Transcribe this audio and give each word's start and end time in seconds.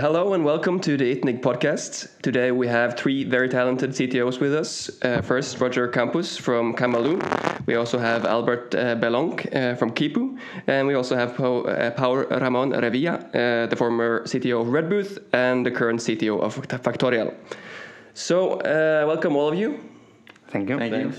Hello 0.00 0.32
and 0.32 0.46
welcome 0.46 0.80
to 0.80 0.96
the 0.96 1.14
Itnig 1.14 1.42
podcast. 1.42 2.08
Today 2.22 2.52
we 2.52 2.66
have 2.66 2.96
three 2.96 3.22
very 3.22 3.50
talented 3.50 3.90
CTOs 3.90 4.40
with 4.40 4.54
us. 4.54 4.90
Uh, 5.02 5.20
first, 5.20 5.60
Roger 5.60 5.88
Campos 5.88 6.38
from 6.38 6.74
Camaloon. 6.74 7.20
We 7.66 7.74
also 7.74 7.98
have 7.98 8.24
Albert 8.24 8.74
uh, 8.74 8.96
Bellonch 8.96 9.44
uh, 9.54 9.74
from 9.74 9.90
Quipu. 9.90 10.38
And 10.66 10.88
we 10.88 10.94
also 10.94 11.16
have 11.16 11.34
po 11.34 11.64
uh, 11.64 11.90
Paul 11.90 12.16
Ramon 12.16 12.72
Revilla, 12.72 13.18
uh, 13.34 13.66
the 13.66 13.76
former 13.76 14.22
CTO 14.24 14.62
of 14.62 14.68
Redbooth 14.68 15.18
and 15.34 15.66
the 15.66 15.70
current 15.70 16.00
CTO 16.00 16.40
of 16.40 16.56
Factorial. 16.82 17.34
So, 18.14 18.52
uh, 18.60 19.04
welcome 19.06 19.36
all 19.36 19.48
of 19.48 19.54
you. 19.54 19.80
Thank 20.48 20.70
you. 20.70 20.78
Thank 20.78 20.94
you. 20.94 21.12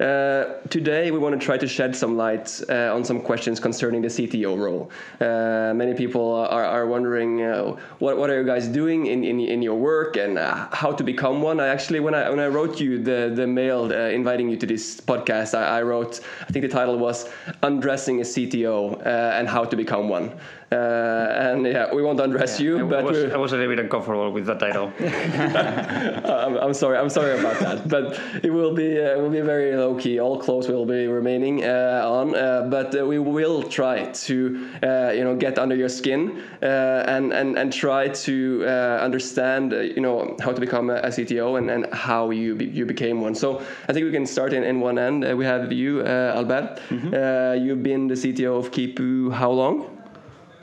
Uh, 0.00 0.54
today, 0.70 1.12
we 1.12 1.18
want 1.18 1.38
to 1.38 1.44
try 1.44 1.56
to 1.56 1.68
shed 1.68 1.94
some 1.94 2.16
light 2.16 2.60
uh, 2.68 2.92
on 2.92 3.04
some 3.04 3.20
questions 3.20 3.60
concerning 3.60 4.02
the 4.02 4.08
CTO 4.08 4.58
role. 4.58 4.90
Uh, 5.20 5.72
many 5.72 5.94
people 5.94 6.34
are, 6.34 6.64
are 6.64 6.86
wondering 6.86 7.42
uh, 7.42 7.76
what, 8.00 8.18
what 8.18 8.28
are 8.28 8.40
you 8.40 8.46
guys 8.46 8.66
doing 8.66 9.06
in, 9.06 9.22
in, 9.22 9.38
in 9.38 9.62
your 9.62 9.76
work 9.76 10.16
and 10.16 10.36
uh, 10.36 10.68
how 10.72 10.90
to 10.90 11.04
become 11.04 11.42
one. 11.42 11.60
I 11.60 11.68
actually, 11.68 12.00
when 12.00 12.14
I 12.14 12.28
when 12.28 12.40
I 12.40 12.48
wrote 12.48 12.80
you 12.80 12.98
the 12.98 13.32
the 13.34 13.46
mail 13.46 13.84
uh, 13.92 14.08
inviting 14.08 14.48
you 14.48 14.56
to 14.56 14.66
this 14.66 15.00
podcast, 15.00 15.56
I, 15.56 15.78
I, 15.78 15.82
wrote 15.82 16.20
I 16.42 16.50
think 16.52 16.64
the 16.64 16.68
title 16.68 16.98
was 16.98 17.28
"Undressing 17.62 18.20
a 18.20 18.24
CTO 18.24 19.06
and 19.06 19.48
How 19.48 19.64
to 19.64 19.76
Become 19.76 20.08
One." 20.08 20.32
Uh, 20.74 21.50
and 21.50 21.66
yeah, 21.66 21.94
we 21.94 22.02
won't 22.02 22.20
undress 22.20 22.58
yeah, 22.58 22.64
you, 22.64 22.86
I 22.86 22.90
but 22.90 23.04
was, 23.04 23.32
I 23.32 23.36
was 23.36 23.52
a 23.52 23.56
little 23.56 23.72
bit 23.74 23.84
uncomfortable 23.84 24.30
with 24.32 24.46
the 24.46 24.54
title. 24.54 24.92
I'm, 25.00 26.56
I'm, 26.56 26.74
sorry, 26.74 26.98
I'm 26.98 27.08
sorry 27.08 27.38
about 27.38 27.58
that, 27.60 27.88
but 27.88 28.20
it 28.42 28.50
will 28.50 28.74
be 28.74 28.98
uh, 28.98 29.14
it 29.14 29.20
will 29.20 29.30
be 29.30 29.40
very 29.40 29.76
low 29.76 29.94
key. 29.94 30.18
All 30.18 30.38
clothes 30.38 30.68
will 30.68 30.86
be 30.86 31.06
remaining 31.06 31.64
uh, 31.64 32.02
on, 32.04 32.34
uh, 32.34 32.66
but 32.68 32.98
uh, 32.98 33.06
we 33.06 33.18
will 33.18 33.62
try 33.62 34.06
to 34.26 34.68
uh, 34.82 35.12
you 35.14 35.22
know 35.22 35.36
get 35.36 35.58
under 35.58 35.76
your 35.76 35.88
skin 35.88 36.42
and 36.62 37.32
and 37.32 37.56
and 37.58 37.72
try 37.72 38.08
to 38.08 38.66
understand 39.00 39.72
you 39.72 40.00
know 40.00 40.36
how 40.40 40.52
to 40.52 40.60
become 40.60 40.90
a, 40.90 41.14
CTO 41.14 41.58
and, 41.58 41.70
and 41.70 41.86
how 41.94 42.30
you 42.30 42.56
be, 42.56 42.64
you 42.66 42.84
became 42.84 43.20
one. 43.20 43.34
So 43.34 43.62
I 43.88 43.92
think 43.92 44.04
we 44.04 44.10
can 44.10 44.26
start 44.26 44.52
in, 44.52 44.64
in 44.64 44.80
one 44.80 44.98
end. 44.98 45.22
we 45.38 45.44
have 45.44 45.72
you, 45.72 46.04
Albert. 46.04 46.80
Mm-hmm. 46.88 47.64
you've 47.64 47.82
been 47.82 48.08
the 48.08 48.14
CTO 48.14 48.58
of 48.58 48.72
Quipu 48.72 49.32
how 49.32 49.50
long? 49.50 49.93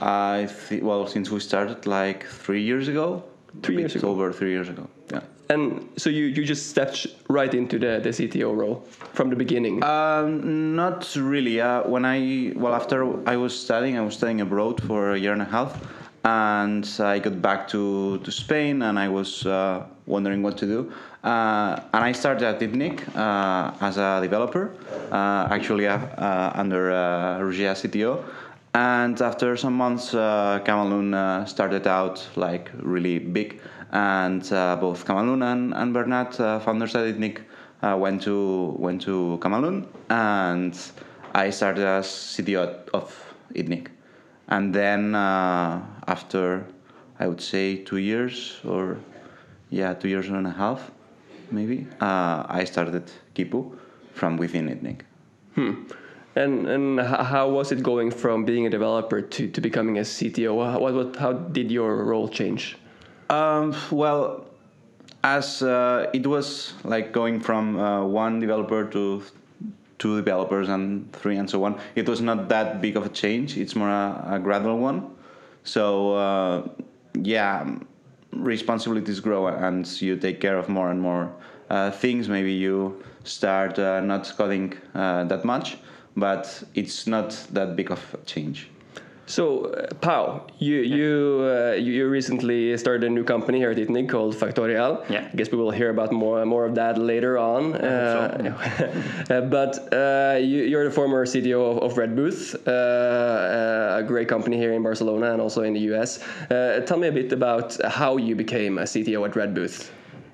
I 0.01 0.49
th- 0.69 0.81
well 0.81 1.07
since 1.07 1.29
we 1.29 1.39
started 1.39 1.85
like 1.85 2.25
three 2.25 2.63
years 2.63 2.87
ago. 2.87 3.23
Three 3.61 3.77
years 3.77 3.95
ago. 3.95 4.09
Over 4.09 4.33
three 4.33 4.51
years 4.51 4.69
ago. 4.69 4.87
Yeah. 5.11 5.21
And 5.49 5.89
so 5.97 6.09
you, 6.09 6.25
you 6.25 6.45
just 6.45 6.69
stepped 6.69 7.07
right 7.27 7.53
into 7.53 7.77
the, 7.77 7.99
the 8.01 8.09
CTO 8.09 8.55
role 8.55 8.85
from 9.13 9.29
the 9.29 9.35
beginning? 9.35 9.83
Um, 9.83 10.75
not 10.75 11.13
really. 11.15 11.59
Uh, 11.59 11.83
when 11.83 12.05
I 12.05 12.53
well 12.55 12.73
after 12.73 13.27
I 13.27 13.35
was 13.35 13.53
studying, 13.57 13.97
I 13.97 14.01
was 14.01 14.15
studying 14.15 14.41
abroad 14.41 14.81
for 14.83 15.11
a 15.11 15.19
year 15.19 15.33
and 15.33 15.41
a 15.41 15.51
half, 15.57 15.77
and 16.23 16.87
I 16.99 17.19
got 17.19 17.41
back 17.41 17.67
to, 17.69 18.19
to 18.19 18.31
Spain, 18.31 18.81
and 18.81 18.97
I 18.97 19.09
was 19.09 19.45
uh, 19.45 19.85
wondering 20.05 20.41
what 20.41 20.57
to 20.59 20.65
do. 20.65 20.93
Uh, 21.23 21.79
and 21.93 22.03
I 22.03 22.13
started 22.13 22.43
at 22.47 22.59
Itnig 22.59 23.15
uh, 23.15 23.73
as 23.81 23.97
a 23.97 24.19
developer, 24.21 24.73
uh, 25.11 25.47
actually 25.51 25.87
uh, 25.87 25.99
under 26.55 26.91
uh, 26.91 27.41
Roger 27.41 27.73
CTO. 27.73 28.23
And 28.73 29.21
after 29.21 29.57
some 29.57 29.73
months, 29.73 30.13
uh, 30.13 30.59
Camaloon 30.63 31.47
started 31.47 31.87
out 31.87 32.25
like 32.35 32.71
really 32.79 33.19
big 33.19 33.59
and 33.91 34.51
uh, 34.53 34.77
both 34.77 35.05
Camaloon 35.05 35.43
and, 35.43 35.73
and 35.73 35.93
Bernat, 35.93 36.39
uh, 36.39 36.59
founders 36.59 36.95
at 36.95 37.13
Itnig, 37.13 37.39
uh, 37.83 37.97
went 37.97 38.21
to 38.23 38.75
went 38.77 39.01
to 39.01 39.37
Camaloon, 39.41 39.87
and 40.09 40.77
I 41.33 41.49
started 41.49 41.85
as 41.85 42.07
CTO 42.07 42.89
of 42.93 43.35
Itnig. 43.53 43.87
And 44.47 44.73
then 44.73 45.15
uh, 45.15 45.81
after, 46.07 46.65
I 47.19 47.27
would 47.27 47.41
say 47.41 47.77
two 47.77 47.97
years 47.97 48.59
or 48.65 48.97
yeah, 49.69 49.93
two 49.93 50.09
years 50.09 50.27
and 50.27 50.45
a 50.45 50.51
half, 50.51 50.91
maybe, 51.51 51.87
uh, 52.01 52.45
I 52.47 52.65
started 52.65 53.09
Quipu 53.35 53.77
from 54.13 54.37
within 54.37 54.67
Itnig. 54.67 55.01
Hmm. 55.55 55.83
And 56.35 56.67
and 56.67 56.99
how 56.99 57.49
was 57.49 57.71
it 57.71 57.83
going 57.83 58.09
from 58.11 58.45
being 58.45 58.65
a 58.65 58.69
developer 58.69 59.21
to, 59.21 59.49
to 59.49 59.61
becoming 59.61 59.97
a 59.97 60.01
CTO? 60.01 60.55
What, 60.55 60.93
what, 60.93 61.15
how 61.17 61.33
did 61.33 61.69
your 61.69 62.05
role 62.05 62.29
change? 62.29 62.77
Um, 63.29 63.75
well, 63.91 64.45
as 65.23 65.61
uh, 65.61 66.09
it 66.13 66.25
was 66.25 66.73
like 66.83 67.11
going 67.11 67.39
from 67.39 67.77
uh, 67.77 68.05
one 68.05 68.39
developer 68.39 68.85
to 68.85 69.23
two 69.99 70.17
developers 70.17 70.69
and 70.69 71.11
three 71.13 71.37
and 71.37 71.49
so 71.49 71.63
on, 71.63 71.79
it 71.95 72.07
was 72.07 72.21
not 72.21 72.49
that 72.49 72.81
big 72.81 72.95
of 72.97 73.05
a 73.05 73.09
change. 73.09 73.57
It's 73.57 73.75
more 73.75 73.89
a, 73.89 74.23
a 74.31 74.39
gradual 74.39 74.79
one. 74.79 75.13
So 75.63 76.15
uh, 76.15 76.67
yeah, 77.13 77.75
responsibilities 78.31 79.19
grow 79.19 79.47
and 79.47 79.85
you 80.01 80.17
take 80.17 80.39
care 80.39 80.57
of 80.57 80.69
more 80.69 80.89
and 80.89 81.01
more 81.01 81.31
uh, 81.69 81.91
things. 81.91 82.29
Maybe 82.29 82.53
you 82.53 83.03
start 83.23 83.77
uh, 83.77 84.01
not 84.01 84.31
coding 84.35 84.73
uh, 84.95 85.25
that 85.25 85.45
much, 85.45 85.77
but 86.15 86.63
it's 86.73 87.07
not 87.07 87.29
that 87.51 87.75
big 87.75 87.91
of 87.91 88.01
a 88.13 88.25
change. 88.25 88.69
So, 89.31 89.65
uh, 89.65 89.87
Pau, 90.01 90.45
you 90.59 90.81
yeah. 90.81 90.95
you, 90.95 91.11
uh, 91.43 91.71
you 91.75 92.09
recently 92.09 92.75
started 92.77 93.05
a 93.05 93.09
new 93.09 93.23
company 93.23 93.59
here 93.59 93.71
at 93.71 93.77
Itnig 93.77 94.09
called 94.09 94.35
Factorial. 94.35 95.09
Yeah. 95.09 95.29
I 95.31 95.35
guess 95.37 95.49
we 95.51 95.57
will 95.57 95.71
hear 95.71 95.89
about 95.89 96.11
more 96.11 96.45
more 96.45 96.65
of 96.65 96.75
that 96.75 96.97
later 96.97 97.37
on. 97.37 97.75
Uh, 97.75 98.53
so. 99.29 99.35
uh, 99.35 99.41
but 99.41 99.93
uh, 99.93 100.37
you, 100.37 100.77
are 100.77 100.83
the 100.83 100.91
former 100.91 101.25
CTO 101.25 101.77
of, 101.77 101.77
of 101.77 101.97
Redbooth, 101.97 102.55
uh, 102.67 103.99
a 103.99 104.03
great 104.03 104.27
company 104.27 104.57
here 104.57 104.73
in 104.73 104.83
Barcelona 104.83 105.31
and 105.31 105.41
also 105.41 105.61
in 105.63 105.73
the 105.73 105.83
US. 105.91 106.19
tell 106.85 106.97
me 106.97 107.07
a 107.07 107.11
bit 107.11 107.31
about 107.31 107.77
how 107.85 108.17
you 108.17 108.35
became 108.35 108.79
a 108.79 108.83
CTO 108.83 109.25
at 109.25 109.35
Redbooth. 109.35 109.91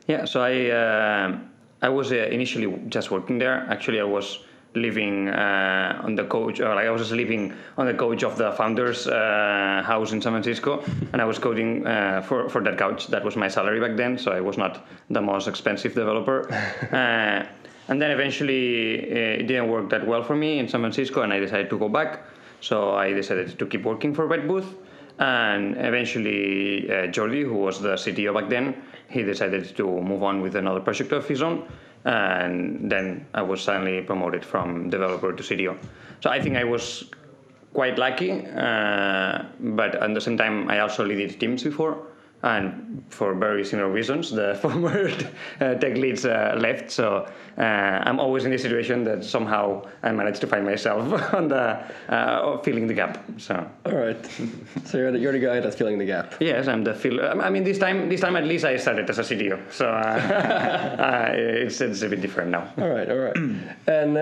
Yeah, 0.08 0.26
so 0.26 0.42
I 0.42 1.38
I 1.84 1.90
was 1.90 2.12
initially 2.12 2.68
just 2.90 3.12
working 3.12 3.38
there. 3.38 3.68
Actually, 3.70 4.00
I 4.00 4.09
was 4.18 4.40
living 4.82 5.30
uh, 5.30 6.02
on 6.04 6.16
the 6.16 6.26
couch, 6.26 6.60
or 6.60 6.76
like 6.76 6.86
I 6.86 6.92
was 6.92 7.12
living 7.12 7.54
on 7.78 7.86
the 7.88 7.94
couch 7.94 8.24
of 8.24 8.38
the 8.38 8.52
founder's 8.54 9.08
uh, 9.08 9.84
house 9.86 10.12
in 10.12 10.22
San 10.22 10.34
Francisco, 10.34 10.84
and 11.14 11.22
I 11.22 11.26
was 11.26 11.40
coding 11.40 11.86
uh, 11.86 12.22
for 12.22 12.50
for 12.50 12.62
that 12.64 12.78
couch. 12.78 13.08
That 13.08 13.24
was 13.24 13.36
my 13.36 13.48
salary 13.48 13.80
back 13.80 13.96
then, 13.98 14.18
so 14.18 14.32
I 14.32 14.42
was 14.42 14.58
not 14.58 14.88
the 15.10 15.22
most 15.22 15.48
expensive 15.48 15.94
developer. 15.94 16.48
Uh, 16.98 17.46
and 17.90 18.02
then 18.02 18.12
eventually, 18.12 19.10
uh, 19.10 19.40
it 19.40 19.48
didn't 19.48 19.70
work 19.70 19.90
that 19.90 20.06
well 20.06 20.24
for 20.24 20.36
me 20.36 20.60
in 20.60 20.68
San 20.68 20.82
Francisco, 20.82 21.22
and 21.22 21.32
I 21.32 21.40
decided 21.40 21.70
to 21.70 21.78
go 21.78 21.88
back. 21.88 22.24
So 22.59 22.96
I 22.96 23.14
decided 23.14 23.58
to 23.58 23.66
keep 23.66 23.84
working 23.84 24.14
for 24.14 24.26
Redbooth. 24.28 24.76
And 25.20 25.76
eventually, 25.78 26.90
uh, 26.90 27.08
Jordi, 27.08 27.44
who 27.44 27.56
was 27.56 27.82
the 27.82 27.96
CTO 27.96 28.34
back 28.34 28.50
then, 28.50 28.76
he 29.09 29.24
decided 29.24 29.76
to 29.78 30.02
move 30.02 30.22
on 30.24 30.42
with 30.42 30.56
another 30.56 30.80
project 30.80 31.12
of 31.12 31.28
his 31.28 31.42
own 31.42 31.68
and 32.07 32.90
then 32.90 33.25
I 33.34 33.41
was 33.41 33.62
suddenly 33.62 34.01
promoted 34.01 34.45
from 34.45 34.90
developer 34.90 35.34
to 35.34 35.44
CTO. 35.44 35.78
So 36.22 36.29
I 36.29 36.41
think 36.41 36.56
I 36.56 36.63
was 36.63 37.03
quite 37.73 38.00
lucky, 38.00 38.31
uh, 38.31 39.44
but 39.59 39.95
at 39.95 40.13
the 40.13 40.22
same 40.22 40.38
time, 40.38 40.69
I 40.69 40.79
also 40.79 41.06
leaded 41.06 41.38
teams 41.40 41.63
before 41.63 41.97
and 42.47 43.03
for 43.09 43.34
very 43.34 43.66
similar 43.66 43.90
reasons, 43.90 44.31
the 44.31 44.56
former 44.62 45.09
uh, 45.62 45.75
tech 45.75 45.97
leads 45.97 46.25
uh, 46.25 46.56
left. 46.58 46.90
So 46.91 47.28
uh, 47.58 47.62
I'm 47.62 48.19
always 48.19 48.46
in 48.46 48.52
this 48.52 48.62
situation 48.62 49.03
that 49.06 49.24
somehow 49.24 49.84
I 50.03 50.12
manage 50.12 50.40
to 50.40 50.47
find 50.47 50.66
myself 50.66 51.34
on 51.34 51.47
the 51.47 51.84
uh, 52.09 52.58
filling 52.59 52.88
the 52.88 52.94
gap. 52.94 53.24
So 53.38 53.69
all 53.85 53.91
right, 53.91 54.25
so 54.85 54.97
you're 54.97 55.12
the, 55.12 55.19
you're 55.19 55.31
the 55.31 55.40
guy 55.40 55.59
that's 55.59 55.75
filling 55.75 55.97
the 55.97 56.06
gap. 56.06 56.35
Yes, 56.40 56.68
I'm 56.68 56.84
the 56.84 56.94
fill. 56.94 57.19
I 57.41 57.50
mean, 57.50 57.63
this 57.63 57.80
time 57.80 58.09
this 58.09 58.22
time 58.22 58.35
at 58.35 58.46
least 58.46 58.66
I 58.66 58.78
started 58.78 59.09
as 59.09 59.19
a 59.19 59.24
CTO, 59.24 59.72
so 59.72 59.90
uh, 59.90 59.91
uh, 59.91 61.32
it's 61.34 61.82
it's 61.82 62.02
a 62.02 62.09
bit 62.09 62.22
different 62.22 62.52
now. 62.52 62.72
All 62.78 62.90
right, 62.90 63.09
all 63.09 63.17
right. 63.17 63.35
and 63.88 64.14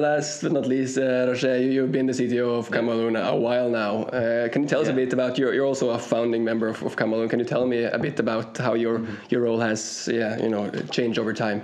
last 0.00 0.42
but 0.42 0.52
not 0.52 0.66
least, 0.66 0.96
Roger, 0.98 1.58
you, 1.58 1.82
have 1.82 1.92
been 1.92 2.06
the 2.06 2.12
CTO 2.12 2.58
of 2.58 2.70
Camaloon 2.70 3.16
a 3.18 3.36
while 3.36 3.68
now. 3.68 4.04
can 4.52 4.62
you 4.62 4.68
tell 4.68 4.80
us 4.80 4.86
yeah. 4.86 4.92
a 4.92 4.96
bit 4.96 5.12
about 5.12 5.36
your? 5.36 5.52
You're 5.52 5.66
also 5.66 5.90
a 5.90 5.98
founding 5.98 6.44
member 6.44 6.68
of, 6.68 6.82
of 6.82 6.96
Camaloon. 6.96 7.28
Can 7.28 7.40
you 7.40 7.44
tell 7.44 7.57
me 7.66 7.84
a 7.84 7.98
bit 7.98 8.18
about 8.20 8.56
how 8.58 8.74
your 8.74 8.98
mm-hmm. 8.98 9.14
your 9.30 9.42
role 9.42 9.60
has 9.60 10.08
yeah 10.12 10.40
you 10.42 10.48
know 10.48 10.70
changed 10.90 11.18
over 11.18 11.32
time? 11.32 11.62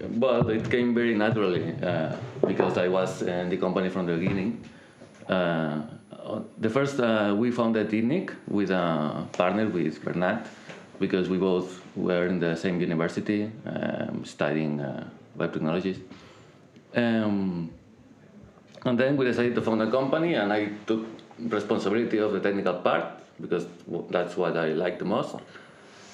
Well, 0.00 0.48
it 0.48 0.68
came 0.70 0.94
very 0.94 1.14
naturally 1.14 1.74
uh, 1.82 2.16
because 2.46 2.76
I 2.76 2.88
was 2.88 3.22
in 3.22 3.48
the 3.48 3.56
company 3.56 3.88
from 3.88 4.06
the 4.06 4.16
beginning. 4.16 4.64
Uh, 5.28 5.82
the 6.58 6.68
first 6.70 6.98
uh, 7.00 7.34
we 7.36 7.50
founded 7.50 7.90
Itnig 7.90 8.34
with 8.48 8.70
a 8.70 9.26
partner 9.32 9.68
with 9.68 10.02
Bernat 10.02 10.46
because 10.98 11.28
we 11.28 11.38
both 11.38 11.80
were 11.96 12.26
in 12.26 12.38
the 12.38 12.56
same 12.56 12.80
university 12.80 13.50
um, 13.66 14.24
studying 14.24 14.80
uh, 14.80 15.08
web 15.36 15.52
technologies. 15.52 15.98
Um, 16.94 17.70
and 18.84 18.98
then 18.98 19.16
we 19.16 19.24
decided 19.24 19.54
to 19.54 19.62
found 19.62 19.82
a 19.82 19.90
company, 19.90 20.34
and 20.34 20.52
I 20.52 20.70
took 20.86 21.06
responsibility 21.38 22.18
of 22.18 22.32
the 22.32 22.40
technical 22.40 22.74
part 22.74 23.21
because 23.42 23.66
that's 24.10 24.36
what 24.36 24.56
I 24.56 24.68
like 24.68 24.98
the 24.98 25.04
most. 25.04 25.36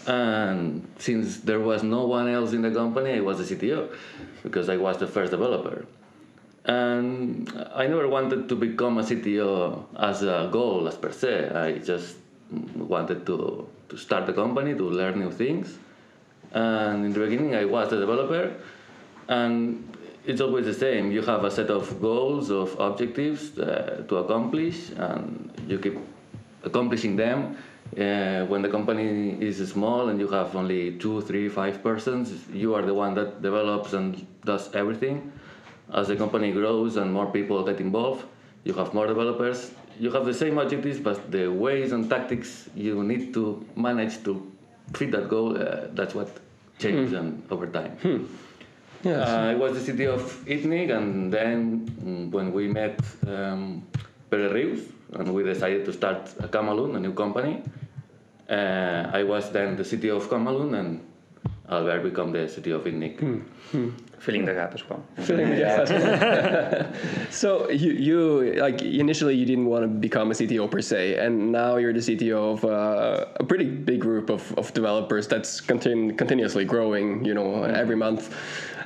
And 0.07 0.89
since 0.99 1.41
there 1.41 1.61
was 1.61 1.83
no 1.83 2.07
one 2.07 2.29
else 2.29 2.53
in 2.55 2.63
the 2.63 2.71
company, 2.71 3.13
I 3.13 3.21
was 3.21 3.37
the 3.39 3.55
CTO 3.55 3.95
because 4.43 4.69
I 4.69 4.77
was 4.77 4.97
the 4.97 5.07
first 5.07 5.31
developer. 5.31 5.85
And 6.65 7.53
I 7.75 7.87
never 7.87 8.09
wanted 8.09 8.49
to 8.49 8.57
become 8.57 8.99
a 8.99 9.03
CTO 9.03 9.85
as 9.99 10.23
a 10.23 10.49
goal, 10.51 10.89
as 10.89 10.97
per 10.97 11.13
se. 11.13 11.51
I 11.51 11.79
just 11.79 12.17
wanted 12.75 13.27
to 13.27 13.69
to 13.89 13.97
start 13.97 14.27
the 14.27 14.33
company 14.33 14.75
to 14.75 14.85
learn 14.85 15.19
new 15.19 15.31
things. 15.31 15.79
And 16.53 17.07
in 17.07 17.13
the 17.13 17.21
beginning, 17.21 17.55
I 17.55 17.65
was 17.65 17.93
a 17.93 17.99
developer, 17.99 18.55
and 19.29 19.97
it's 20.25 20.41
always 20.41 20.67
the 20.67 20.75
same. 20.75 21.11
You 21.11 21.23
have 21.23 21.45
a 21.45 21.51
set 21.51 21.71
of 21.71 22.01
goals, 22.01 22.51
of 22.51 22.79
objectives 22.79 23.59
uh, 23.59 24.05
to 24.09 24.17
accomplish, 24.17 24.91
and 24.97 25.53
you 25.67 25.79
keep 25.79 25.99
accomplishing 26.64 27.16
them. 27.16 27.56
Uh, 27.96 28.44
when 28.46 28.60
the 28.60 28.69
company 28.69 29.37
is 29.40 29.66
small 29.70 30.10
and 30.10 30.20
you 30.20 30.28
have 30.28 30.55
only 30.55 30.93
two, 30.99 31.22
three, 31.22 31.49
five 31.49 31.82
persons, 31.82 32.32
you 32.52 32.75
are 32.75 32.82
the 32.82 32.93
one 32.93 33.14
that 33.14 33.40
develops 33.40 33.94
and 33.94 34.26
does 34.44 34.75
everything. 34.75 35.32
As 35.94 36.08
the 36.08 36.16
company 36.16 36.52
grows 36.52 36.96
and 36.96 37.10
more 37.12 37.26
people 37.26 37.64
get 37.64 37.81
involved, 37.81 38.26
you 38.64 38.75
have 38.75 38.93
more 38.93 39.06
developers. 39.06 39.70
You 39.99 40.10
have 40.12 40.26
the 40.26 40.34
same 40.34 40.58
objectives, 40.58 41.00
but 41.00 41.31
the 41.31 41.49
ways 41.49 41.93
and 41.93 42.10
tactics 42.10 42.69
you 42.75 43.02
need 43.02 43.32
to 43.34 43.66
manage 43.75 44.22
to 44.25 44.52
fit 44.94 45.10
that 45.12 45.28
goal, 45.28 45.56
uh, 45.56 45.87
that's 45.93 46.14
what 46.14 46.28
changes 46.78 47.12
and 47.14 47.43
over 47.50 47.66
time. 47.66 47.96
Yes. 49.02 49.28
Uh, 49.28 49.32
I 49.32 49.55
was 49.55 49.75
the 49.75 49.81
city 49.81 50.06
of 50.06 50.20
Itnig, 50.46 50.94
and 50.94 51.32
then 51.32 51.87
mm, 51.87 52.31
when 52.31 52.52
we 52.52 52.69
met 52.69 52.99
um, 53.26 53.87
Pere 54.31 54.50
Rius, 54.50 54.90
and 55.14 55.34
we 55.34 55.43
decided 55.43 55.84
to 55.87 55.93
start 55.93 56.28
a 56.40 56.49
Camaloon, 56.49 56.96
a 56.96 57.00
new 57.00 57.12
company, 57.12 57.62
uh, 58.49 59.10
I 59.12 59.22
was 59.25 59.50
then 59.50 59.76
the 59.76 59.84
city 59.84 60.08
of 60.10 60.28
Camaloon, 60.28 60.78
and 60.78 61.00
Albert 61.69 62.02
became 62.02 62.32
the 62.32 62.49
city 62.49 62.70
of 62.70 62.84
Itnig. 62.84 63.44
Filling 64.19 64.44
the 64.46 64.55
gap 64.55 64.75
as 64.75 64.88
well. 64.88 65.05
Filling 65.19 65.50
the 65.50 65.56
gap 65.56 65.81
as 65.81 65.90
well. 65.90 66.93
so 67.31 67.70
you, 67.70 67.93
you 67.93 68.55
like 68.55 68.82
initially 68.82 69.34
you 69.34 69.44
didn't 69.44 69.66
want 69.66 69.82
to 69.82 69.88
become 69.88 70.31
a 70.31 70.34
CTO 70.34 70.70
per 70.70 70.81
se, 70.81 71.16
and 71.16 71.52
now 71.52 71.76
you're 71.76 71.93
the 71.93 72.00
CTO 72.00 72.55
of 72.55 72.64
uh, 72.64 73.26
a 73.37 73.44
pretty 73.44 73.66
big 73.66 74.00
group 74.00 74.31
of, 74.31 74.52
of 74.58 74.72
developers 74.75 75.28
that's 75.28 75.60
continu- 75.60 76.16
continuously 76.16 76.64
growing. 76.64 77.25
You 77.25 77.34
know, 77.34 77.64
every 77.64 77.96
month. 77.96 78.34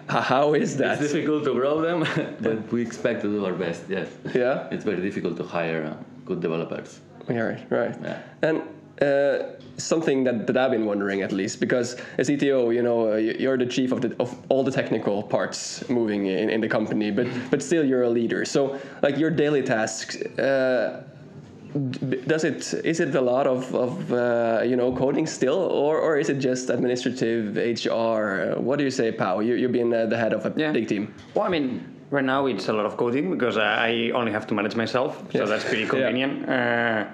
How 0.09 0.55
is 0.55 0.77
that? 0.79 1.01
It's 1.01 1.13
difficult 1.13 1.45
to 1.45 1.55
grow 1.55 1.81
them, 1.81 2.01
but 2.41 2.71
we 2.73 2.83
expect 2.83 3.23
to 3.23 3.29
do 3.29 3.47
our 3.47 3.53
best. 3.55 3.85
Yes. 3.89 4.09
Yeah. 4.35 4.69
It's 4.73 4.85
very 4.85 5.01
difficult 5.01 5.37
to 5.37 5.45
hire 5.45 5.97
uh, 5.97 6.12
good 6.25 6.41
developers. 6.41 7.01
Yeah, 7.29 7.41
right, 7.41 7.71
right. 7.71 7.97
Yeah. 8.03 8.23
And 8.43 8.63
uh, 9.01 9.53
something 9.79 10.25
that, 10.25 10.47
that 10.47 10.57
I've 10.57 10.71
been 10.71 10.85
wondering 10.87 11.23
at 11.23 11.33
least, 11.33 11.61
because 11.61 11.97
as 12.19 12.29
CTO, 12.29 12.75
you 12.75 12.83
know, 12.83 13.13
uh, 13.13 13.17
you- 13.17 13.37
you're 13.39 13.57
the 13.59 13.67
chief 13.67 13.93
of, 13.93 14.01
the, 14.01 14.15
of 14.21 14.37
all 14.49 14.63
the 14.65 14.71
technical 14.71 15.23
parts 15.23 15.89
moving 15.89 16.27
in, 16.27 16.51
in 16.51 16.61
the 16.61 16.69
company, 16.69 17.11
but 17.11 17.27
but 17.51 17.63
still 17.63 17.85
you're 17.85 18.03
a 18.05 18.11
leader. 18.11 18.45
So 18.45 18.79
like 19.03 19.17
your 19.19 19.31
daily 19.31 19.63
tasks. 19.63 20.17
Uh, 20.39 21.05
does 22.27 22.45
it 22.45 22.75
is 22.85 23.01
it 23.01 23.15
a 23.15 23.21
lot 23.21 23.47
of, 23.47 23.75
of 23.75 24.13
uh, 24.13 24.61
you 24.63 24.77
know 24.77 24.95
coding 24.95 25.27
still 25.27 25.57
or, 25.57 25.99
or 25.99 26.19
is 26.19 26.29
it 26.29 26.39
just 26.39 26.69
administrative 26.69 27.57
HR 27.57 28.61
what 28.61 28.77
do 28.79 28.85
you 28.85 28.91
say 28.91 29.11
Pau 29.11 29.41
you, 29.41 29.55
you've 29.55 29.73
been 29.73 29.91
uh, 29.95 30.05
the 30.05 30.19
head 30.19 30.35
of 30.35 30.45
a 30.45 30.53
Yeah. 30.55 30.71
big 30.73 30.87
team 30.87 31.15
Well, 31.35 31.47
I 31.47 31.49
mean, 31.49 31.92
right 32.13 32.25
now 32.25 32.47
it's 32.47 32.69
a 32.69 32.73
lot 32.73 32.87
of 32.87 32.97
coding 32.97 33.31
because 33.31 33.57
I 33.57 34.11
only 34.15 34.31
have 34.33 34.47
to 34.49 34.55
manage 34.55 34.77
myself, 34.77 35.11
so 35.33 35.47
that's 35.47 35.65
pretty 35.65 35.83
Yeah. 35.89 35.89
convenient. 35.89 36.49
Uh, 36.49 37.05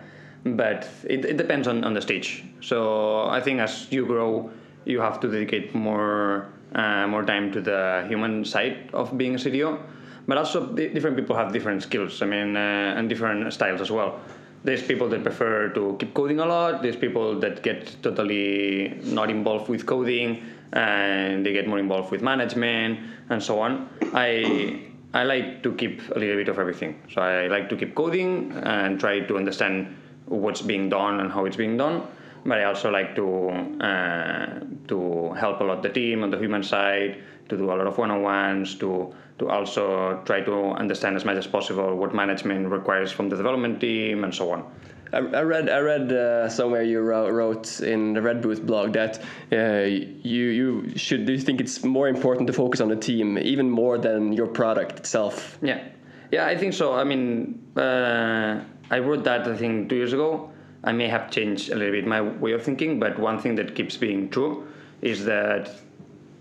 but 0.45 0.89
it, 1.05 1.25
it 1.25 1.37
depends 1.37 1.67
on, 1.69 1.85
on 1.85 1.95
the 1.95 2.01
stage. 2.01 2.45
So 2.61 3.23
I 3.29 3.41
think 3.41 3.61
as 3.61 3.87
you 3.91 4.05
grow, 4.07 4.51
you 4.85 5.01
have 5.01 5.21
to 5.21 5.29
dedicate 5.31 5.75
more 5.75 6.47
uh, 6.75 7.07
more 7.09 7.25
time 7.25 7.51
to 7.53 7.61
the 7.61 8.05
human 8.09 8.45
side 8.45 8.91
of 8.93 9.17
being 9.17 9.35
a 9.35 9.39
CTO. 9.39 9.79
But 10.27 10.37
also, 10.37 10.67
di- 10.67 10.89
different 10.89 11.17
people 11.17 11.35
have 11.37 11.53
different 11.53 11.83
skills. 11.83 12.21
I 12.21 12.27
mean, 12.27 12.57
uh, 12.57 12.95
and 12.97 13.09
different 13.09 13.51
styles 13.53 13.81
as 13.81 13.91
well. 13.91 14.21
There's 14.65 14.83
people 14.83 15.09
that 15.09 15.23
prefer 15.23 15.69
to 15.71 15.97
keep 15.99 16.13
coding 16.15 16.41
a 16.41 16.45
lot. 16.47 16.83
There's 16.83 16.97
people 16.97 17.39
that 17.41 17.63
get 17.63 17.97
totally 18.03 19.01
not 19.05 19.31
involved 19.31 19.69
with 19.71 19.87
coding 19.87 20.43
and 20.73 21.47
they 21.47 21.53
get 21.55 21.67
more 21.67 21.79
involved 21.79 22.11
with 22.11 22.21
management 22.23 22.99
and 23.31 23.43
so 23.43 23.61
on. 23.61 23.89
I 24.13 24.83
I 25.15 25.23
like 25.23 25.63
to 25.63 25.73
keep 25.75 26.03
a 26.15 26.19
little 26.19 26.37
bit 26.37 26.49
of 26.49 26.59
everything. 26.59 27.01
So 27.13 27.23
I 27.23 27.47
like 27.47 27.69
to 27.71 27.77
keep 27.77 27.95
coding 27.95 28.53
and 28.53 29.01
try 29.01 29.21
to 29.21 29.37
understand 29.37 29.97
what's 30.27 30.61
being 30.61 30.91
done 30.91 31.21
and 31.21 31.33
how 31.33 31.47
it's 31.47 31.57
being 31.57 31.77
done. 31.77 32.07
But 32.45 32.59
I 32.59 32.65
also 32.65 32.91
like 32.91 33.17
to 33.17 33.49
uh, 33.81 34.61
to 34.89 35.33
help 35.33 35.61
a 35.61 35.65
lot 35.65 35.83
the 35.83 35.89
team 35.89 36.23
on 36.23 36.31
the 36.31 36.39
human 36.39 36.63
side, 36.63 37.23
to 37.49 37.57
do 37.57 37.65
a 37.65 37.75
lot 37.75 37.87
of 37.87 37.99
one-on-ones, 37.99 38.77
to 38.77 39.15
to 39.39 39.49
also 39.49 40.21
try 40.25 40.41
to 40.43 40.73
understand 40.73 41.17
as 41.17 41.25
much 41.25 41.37
as 41.37 41.47
possible 41.47 41.97
what 41.97 42.15
management 42.15 42.69
requires 42.69 43.11
from 43.11 43.29
the 43.29 43.37
development 43.37 43.81
team 43.81 44.25
and 44.25 44.35
so 44.35 44.51
on. 44.53 44.65
I, 45.13 45.19
I 45.19 45.43
read 45.43 45.69
I 45.69 45.79
read 45.79 46.13
uh, 46.13 46.49
somewhere 46.49 46.83
you 46.83 47.01
wrote, 47.01 47.31
wrote 47.33 47.81
in 47.81 48.15
the 48.15 48.23
Redbooth 48.23 48.65
blog 48.65 48.93
that 48.93 49.21
uh, 49.53 49.85
you 49.87 50.47
you 50.61 50.93
should 50.97 51.27
do 51.27 51.33
you 51.33 51.39
think 51.39 51.61
it's 51.61 51.85
more 51.85 52.09
important 52.09 52.47
to 52.49 52.53
focus 52.53 52.81
on 52.81 52.89
the 52.89 52.97
team 52.97 53.39
even 53.39 53.71
more 53.71 53.99
than 53.99 54.33
your 54.33 54.47
product 54.47 54.99
itself 54.99 55.59
Yeah, 55.63 55.83
yeah, 56.31 56.47
I 56.47 56.57
think 56.57 56.75
so. 56.75 56.95
I 56.95 57.05
mean, 57.05 57.59
uh, 57.77 58.61
I 58.91 58.99
wrote 58.99 59.25
that 59.25 59.49
I 59.49 59.57
think 59.57 59.89
two 59.89 59.97
years 59.97 60.13
ago. 60.13 60.51
I 60.85 60.93
may 60.93 61.09
have 61.09 61.31
changed 61.31 61.71
a 61.71 61.75
little 61.75 61.93
bit 61.93 62.07
my 62.07 62.21
way 62.21 62.53
of 62.53 62.63
thinking, 62.63 63.01
but 63.01 63.19
one 63.19 63.41
thing 63.41 63.57
that 63.57 63.75
keeps 63.75 63.97
being 63.97 64.31
true 64.31 64.69
is 65.03 65.25
that 65.25 65.71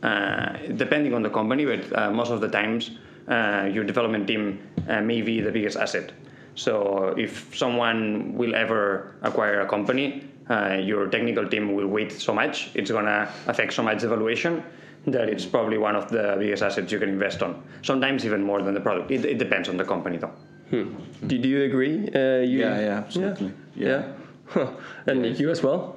uh, 0.03 0.57
depending 0.75 1.13
on 1.13 1.23
the 1.23 1.29
company, 1.29 1.65
but 1.65 1.97
uh, 1.97 2.11
most 2.11 2.29
of 2.29 2.39
the 2.39 2.47
times 2.47 2.91
uh, 3.27 3.67
your 3.71 3.83
development 3.83 4.27
team 4.27 4.59
may 5.03 5.21
be 5.21 5.41
the 5.41 5.51
biggest 5.51 5.75
asset. 5.77 6.11
So 6.57 7.13
if 7.18 7.56
someone 7.56 8.33
will 8.33 8.56
ever 8.56 9.13
acquire 9.21 9.62
a 9.62 9.68
company, 9.68 10.24
uh, 10.50 10.80
your 10.81 11.07
technical 11.07 11.48
team 11.48 11.75
will 11.75 11.88
wait 11.88 12.12
so 12.12 12.33
much, 12.33 12.71
it's 12.74 12.89
gonna 12.89 13.30
affect 13.45 13.74
so 13.74 13.83
much 13.83 14.04
evaluation 14.04 14.63
that 15.06 15.30
it's 15.30 15.45
probably 15.45 15.77
one 15.77 15.95
of 15.95 16.09
the 16.09 16.36
biggest 16.39 16.63
assets 16.63 16.92
you 16.92 17.00
can 17.00 17.09
invest 17.09 17.44
on. 17.44 17.62
Sometimes 17.83 18.25
even 18.25 18.42
more 18.44 18.62
than 18.63 18.74
the 18.74 18.81
product. 18.81 19.12
It, 19.12 19.24
it 19.24 19.38
depends 19.38 19.69
on 19.69 19.77
the 19.77 19.86
company 19.86 20.18
though. 20.18 20.33
do, 20.71 21.38
do 21.38 21.48
you 21.48 21.63
agree 21.63 22.09
uh, 22.13 22.39
you, 22.44 22.60
Yeah, 22.60 22.80
yeah, 22.80 22.98
absolutely. 22.98 23.53
yeah, 23.75 23.88
Yeah. 23.88 24.03
Huh. 24.48 24.68
and 25.06 25.25
Yes. 25.25 25.39
you 25.39 25.50
as 25.51 25.62
well 25.63 25.95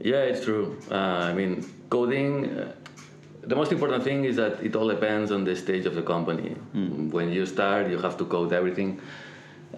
Yeah, 0.00 0.22
it's 0.30 0.44
true. 0.44 0.78
Uh, 0.90 1.30
I 1.30 1.32
mean, 1.34 1.64
coding. 1.90 2.32
Uh, 2.50 2.72
the 3.42 3.56
most 3.56 3.72
important 3.72 4.02
thing 4.04 4.24
is 4.24 4.36
that 4.36 4.62
it 4.62 4.76
all 4.76 4.88
depends 4.88 5.30
on 5.32 5.44
the 5.44 5.54
stage 5.56 5.86
of 5.86 5.94
the 5.94 6.02
company. 6.02 6.50
When 7.16 7.32
you 7.32 7.46
start, 7.46 7.88
you 7.90 7.98
have 7.98 8.16
to 8.18 8.24
code 8.26 8.52
everything. 8.52 9.00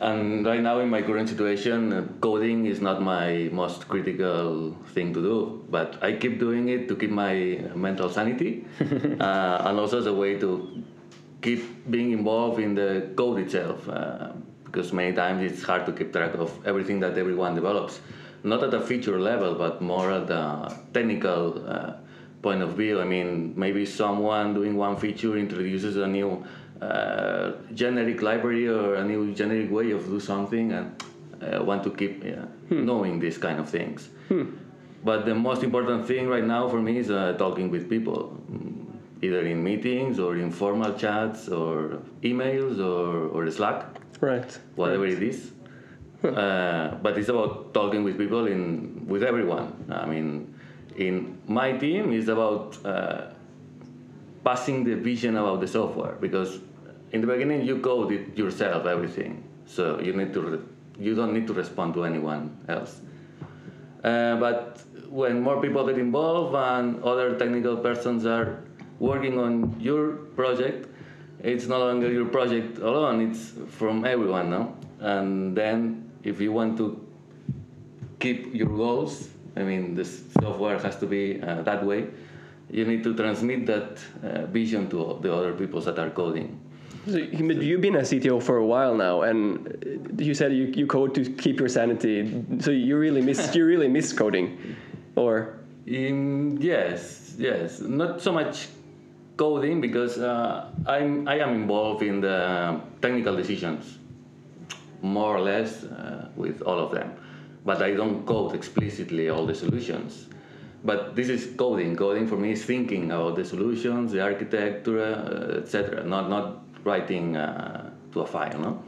And 0.00 0.46
right 0.46 0.60
now, 0.60 0.78
in 0.78 0.88
my 0.88 1.02
current 1.02 1.28
situation, 1.28 1.92
uh, 1.92 2.06
coding 2.20 2.66
is 2.66 2.80
not 2.80 3.02
my 3.02 3.48
most 3.52 3.88
critical 3.88 4.76
thing 4.94 5.12
to 5.14 5.20
do. 5.20 5.64
But 5.68 6.02
I 6.02 6.12
keep 6.12 6.38
doing 6.38 6.68
it 6.68 6.88
to 6.88 6.94
keep 6.96 7.10
my 7.10 7.34
mental 7.74 8.08
sanity, 8.08 8.64
uh, 8.80 9.62
and 9.66 9.78
also 9.80 9.98
as 9.98 10.06
a 10.06 10.14
way 10.14 10.38
to 10.38 10.84
keep 11.42 11.90
being 11.90 12.12
involved 12.12 12.60
in 12.60 12.74
the 12.74 13.10
code 13.16 13.40
itself. 13.40 13.88
Uh, 13.88 14.32
because 14.64 14.92
many 14.92 15.14
times 15.14 15.50
it's 15.50 15.62
hard 15.62 15.86
to 15.86 15.92
keep 15.92 16.12
track 16.12 16.34
of 16.34 16.52
everything 16.66 17.00
that 17.00 17.16
everyone 17.16 17.54
develops. 17.54 18.00
Not 18.44 18.62
at 18.62 18.74
a 18.74 18.80
feature 18.80 19.18
level, 19.18 19.54
but 19.54 19.80
more 19.80 20.12
at 20.12 20.26
the 20.28 20.76
technical 20.92 21.64
uh, 21.66 21.94
point 22.42 22.62
of 22.62 22.74
view. 22.74 23.00
I 23.00 23.04
mean, 23.04 23.54
maybe 23.56 23.86
someone 23.86 24.54
doing 24.54 24.76
one 24.76 24.96
feature 24.96 25.36
introduces 25.36 25.96
a 25.96 26.06
new 26.06 26.44
uh, 26.80 27.52
generic 27.74 28.22
library 28.22 28.68
or 28.68 28.94
a 28.96 29.04
new 29.04 29.34
generic 29.34 29.70
way 29.70 29.90
of 29.90 30.06
do 30.06 30.20
something, 30.20 30.72
and 30.72 31.02
uh, 31.42 31.62
want 31.62 31.82
to 31.84 31.90
keep 31.90 32.24
yeah, 32.24 32.44
knowing 32.70 33.18
these 33.18 33.38
kind 33.38 33.58
of 33.58 33.68
things. 33.68 34.08
But 35.04 35.26
the 35.26 35.34
most 35.34 35.62
important 35.62 36.06
thing 36.06 36.28
right 36.28 36.44
now 36.44 36.68
for 36.68 36.80
me 36.80 36.98
is 36.98 37.10
uh, 37.10 37.34
talking 37.38 37.70
with 37.70 37.88
people, 37.88 38.36
mm, 38.50 38.84
either 39.22 39.42
in 39.46 39.62
meetings 39.62 40.18
or 40.18 40.36
informal 40.36 40.94
chats 40.94 41.48
or 41.48 42.00
emails 42.22 42.78
or, 42.80 43.28
or 43.28 43.50
Slack, 43.50 43.86
right 44.20 44.58
whatever 44.74 45.06
it 45.06 45.22
is. 45.22 45.52
Uh, 46.24 46.96
but 47.00 47.16
it's 47.16 47.28
about 47.28 47.72
talking 47.72 48.02
with 48.02 48.18
people 48.18 48.46
in 48.48 49.06
with 49.06 49.22
everyone. 49.22 49.72
I 49.88 50.04
mean, 50.04 50.52
in 50.96 51.38
my 51.46 51.72
team, 51.72 52.12
it's 52.12 52.26
about 52.28 52.76
uh, 52.84 53.30
passing 54.44 54.82
the 54.82 54.94
vision 54.94 55.36
about 55.36 55.60
the 55.60 55.68
software 55.68 56.16
because 56.20 56.58
in 57.12 57.20
the 57.20 57.26
beginning 57.26 57.62
you 57.62 57.78
code 57.78 58.12
it 58.12 58.36
yourself 58.36 58.86
everything, 58.86 59.42
so 59.66 60.00
you 60.00 60.12
need 60.12 60.32
to 60.34 60.40
re- 60.40 60.66
you 60.98 61.14
don't 61.14 61.32
need 61.32 61.46
to 61.46 61.52
respond 61.52 61.94
to 61.94 62.04
anyone 62.04 62.56
else. 62.68 63.00
Uh, 64.04 64.36
but 64.36 64.82
when 65.08 65.40
more 65.40 65.60
people 65.60 65.86
get 65.86 65.98
involved 65.98 66.54
and 66.54 67.02
other 67.02 67.38
technical 67.38 67.76
persons 67.76 68.26
are 68.26 68.62
working 68.98 69.38
on 69.38 69.78
your 69.80 70.12
project, 70.36 70.88
it's 71.40 71.66
no 71.66 71.78
longer 71.78 72.10
your 72.10 72.26
project 72.26 72.78
alone, 72.78 73.30
it's 73.30 73.52
from 73.68 74.04
everyone, 74.04 74.50
no? 74.50 74.76
And 75.00 75.56
then 75.56 76.10
if 76.24 76.40
you 76.40 76.52
want 76.52 76.76
to 76.78 77.06
keep 78.18 78.54
your 78.54 78.68
goals, 78.68 79.28
I 79.56 79.62
mean, 79.62 79.94
this 79.94 80.24
software 80.40 80.78
has 80.78 80.96
to 80.96 81.06
be 81.06 81.40
uh, 81.40 81.62
that 81.62 81.84
way, 81.84 82.08
you 82.70 82.84
need 82.84 83.02
to 83.04 83.14
transmit 83.14 83.66
that 83.66 83.98
uh, 84.22 84.46
vision 84.46 84.90
to 84.90 85.18
the 85.22 85.32
other 85.32 85.52
people 85.54 85.80
that 85.80 85.98
are 85.98 86.10
coding. 86.10 86.60
So, 87.06 87.16
you've 87.16 87.80
been 87.80 87.96
a 87.96 88.00
CTO 88.00 88.42
for 88.42 88.56
a 88.58 88.66
while 88.66 88.94
now, 88.94 89.22
and 89.22 90.16
you 90.18 90.34
said 90.34 90.52
you, 90.52 90.64
you 90.66 90.86
code 90.86 91.14
to 91.14 91.24
keep 91.24 91.58
your 91.58 91.68
sanity. 91.68 92.44
So 92.60 92.70
you 92.70 92.98
really 92.98 93.22
miss 93.22 93.54
you 93.54 93.64
really 93.64 93.88
miss 93.88 94.12
coding. 94.12 94.76
or 95.16 95.58
Um, 95.88 96.58
yes, 96.60 97.34
yes. 97.38 97.80
Not 97.80 98.20
so 98.20 98.32
much 98.32 98.68
coding 99.36 99.80
because 99.80 100.18
uh, 100.18 100.70
I'm 100.86 101.26
I 101.26 101.38
am 101.38 101.54
involved 101.54 102.02
in 102.02 102.20
the 102.20 102.80
technical 103.00 103.36
decisions, 103.36 103.98
more 105.00 105.34
or 105.36 105.40
less 105.40 105.84
uh, 105.84 106.28
with 106.36 106.60
all 106.62 106.78
of 106.78 106.90
them, 106.92 107.16
but 107.64 107.80
I 107.80 107.94
don't 107.94 108.26
code 108.26 108.54
explicitly 108.54 109.30
all 109.30 109.46
the 109.46 109.54
solutions. 109.54 110.26
But 110.84 111.16
this 111.16 111.28
is 111.28 111.54
coding. 111.56 111.96
Coding 111.96 112.26
for 112.28 112.36
me 112.36 112.52
is 112.52 112.64
thinking 112.64 113.10
about 113.10 113.36
the 113.36 113.44
solutions, 113.44 114.12
the 114.12 114.20
architecture, 114.20 115.00
uh, 115.00 115.60
etc. 115.62 116.04
Not 116.04 116.28
not 116.28 116.67
writing 116.84 117.36
uh, 117.36 117.90
to 118.12 118.20
a 118.20 118.26
file. 118.26 118.58
No. 118.58 118.82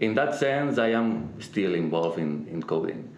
In 0.00 0.14
that 0.14 0.34
sense, 0.34 0.78
I 0.78 0.88
am 0.88 1.40
still 1.40 1.74
involved 1.74 2.18
in, 2.18 2.46
in 2.48 2.62
coding. 2.62 3.14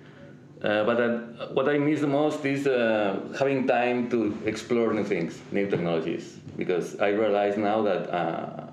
Uh, 0.62 0.85
but 0.85 1.00
uh, 1.00 1.19
what 1.54 1.69
I 1.69 1.78
miss 1.78 2.00
the 2.00 2.07
most 2.07 2.45
is 2.45 2.66
uh, 2.66 3.35
having 3.38 3.66
time 3.66 4.11
to 4.11 4.37
explore 4.45 4.92
new 4.92 5.04
things, 5.04 5.40
new 5.52 5.69
technologies, 5.71 6.38
because 6.57 7.00
I 7.00 7.09
realize 7.09 7.57
now 7.57 7.80
that 7.83 8.11
uh, 8.11 8.66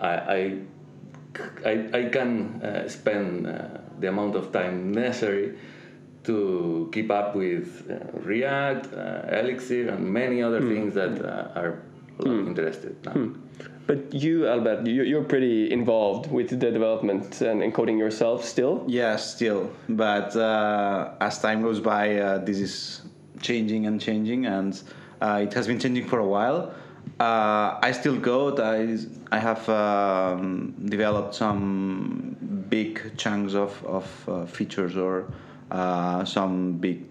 I, 0.00 0.12
I, 0.14 0.60
I, 1.64 1.88
I 1.92 2.08
can 2.08 2.62
uh, 2.62 2.88
spend 2.88 3.46
uh, 3.46 3.68
the 4.00 4.08
amount 4.08 4.34
of 4.34 4.50
time 4.50 4.92
necessary 4.92 5.58
to 6.24 6.88
keep 6.92 7.10
up 7.10 7.36
with 7.36 7.90
uh, 7.90 8.18
React, 8.18 8.92
Elixir, 9.30 9.90
and 9.90 10.10
many 10.10 10.42
other 10.42 10.60
things 10.60 10.94
that 10.94 11.20
are 11.20 11.82
a 12.18 12.22
lot 12.22 12.46
interested 12.46 12.96
now. 13.04 13.30
But 13.86 14.12
you, 14.12 14.48
Albert, 14.48 14.86
you, 14.86 15.04
you're 15.04 15.22
pretty 15.24 15.70
involved 15.70 16.30
with 16.30 16.48
the 16.48 16.56
development 16.56 17.40
and 17.40 17.62
encoding 17.62 17.98
yourself 17.98 18.44
still. 18.44 18.84
Yeah, 18.88 19.16
still. 19.16 19.70
But 19.88 20.34
uh, 20.34 21.12
as 21.20 21.38
time 21.38 21.62
goes 21.62 21.78
by, 21.78 22.16
uh, 22.16 22.38
this 22.38 22.58
is 22.58 23.02
changing 23.40 23.86
and 23.86 24.00
changing, 24.00 24.46
and 24.46 24.82
uh, 25.20 25.40
it 25.42 25.54
has 25.54 25.68
been 25.68 25.78
changing 25.78 26.08
for 26.08 26.18
a 26.18 26.26
while. 26.26 26.74
Uh, 27.20 27.78
I 27.80 27.92
still 27.92 28.20
code. 28.20 28.58
I, 28.58 28.98
I 29.30 29.38
have 29.38 29.68
um, 29.68 30.74
developed 30.84 31.36
some 31.36 32.36
big 32.68 33.16
chunks 33.16 33.54
of, 33.54 33.84
of 33.86 34.28
uh, 34.28 34.46
features 34.46 34.96
or 34.96 35.32
uh, 35.70 36.24
some 36.24 36.72
big 36.72 37.04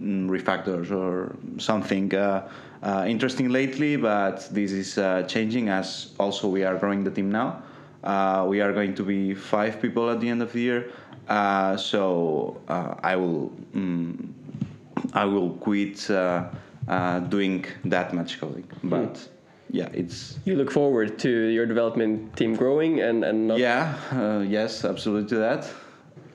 refactors 0.00 0.90
or 0.90 1.36
something 1.58 2.14
uh, 2.14 2.48
uh, 2.82 3.04
interesting 3.08 3.48
lately, 3.48 3.96
but 3.96 4.48
this 4.52 4.72
is 4.72 4.98
uh, 4.98 5.22
changing 5.22 5.68
as 5.68 6.12
also 6.18 6.48
we 6.48 6.64
are 6.64 6.76
growing 6.76 7.04
the 7.04 7.10
team 7.10 7.30
now. 7.30 7.62
Uh, 8.04 8.46
we 8.48 8.60
are 8.60 8.72
going 8.72 8.94
to 8.94 9.02
be 9.02 9.34
five 9.34 9.80
people 9.80 10.08
at 10.10 10.20
the 10.20 10.28
end 10.28 10.40
of 10.42 10.52
the 10.52 10.60
year, 10.60 10.90
uh, 11.28 11.76
so 11.76 12.60
uh, 12.68 12.94
I 13.02 13.16
will 13.16 13.50
mm, 13.74 14.28
I 15.12 15.24
will 15.24 15.50
quit 15.50 16.08
uh, 16.10 16.44
uh, 16.88 17.20
doing 17.20 17.64
that 17.86 18.12
much 18.14 18.38
coding. 18.38 18.68
But 18.84 19.28
yeah, 19.70 19.88
it's 19.92 20.38
You 20.44 20.54
look 20.56 20.70
forward 20.70 21.18
to 21.20 21.28
your 21.28 21.66
development 21.66 22.36
team 22.36 22.54
growing 22.54 23.00
and 23.00 23.24
and 23.24 23.48
not, 23.48 23.58
yeah 23.58 23.94
uh, 24.12 24.44
yes 24.46 24.84
absolutely 24.84 25.28
to 25.30 25.36
that. 25.36 25.68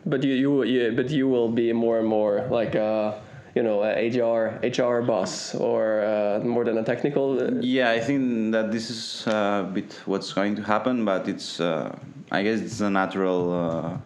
But 0.05 0.23
you 0.23 0.33
you 0.33 0.63
you 0.63 0.91
but 0.91 1.09
you 1.09 1.29
will 1.29 1.49
be 1.49 1.71
more 1.71 1.99
and 1.99 2.07
more 2.07 2.47
like 2.49 2.75
a 2.75 3.21
you 3.55 3.63
know 3.63 3.83
a 3.83 4.09
HR 4.09 4.59
HR 4.63 5.01
boss 5.01 5.55
or 5.55 6.01
uh, 6.01 6.39
more 6.43 6.63
than 6.63 6.77
a 6.77 6.83
technical. 6.83 7.39
Uh, 7.41 7.51
Yeah, 7.61 7.91
I 7.91 7.99
think 7.99 8.51
that 8.53 8.71
this 8.71 8.89
is 8.89 9.27
uh, 9.27 9.63
a 9.65 9.69
bit 9.71 9.99
what's 10.05 10.33
going 10.33 10.55
to 10.55 10.61
happen, 10.63 11.05
but 11.05 11.27
it's 11.27 11.59
uh, 11.59 11.95
I 12.31 12.43
guess 12.43 12.59
it's 12.61 12.79
a 12.81 12.89
natural. 12.89 13.53
Uh, 13.53 13.97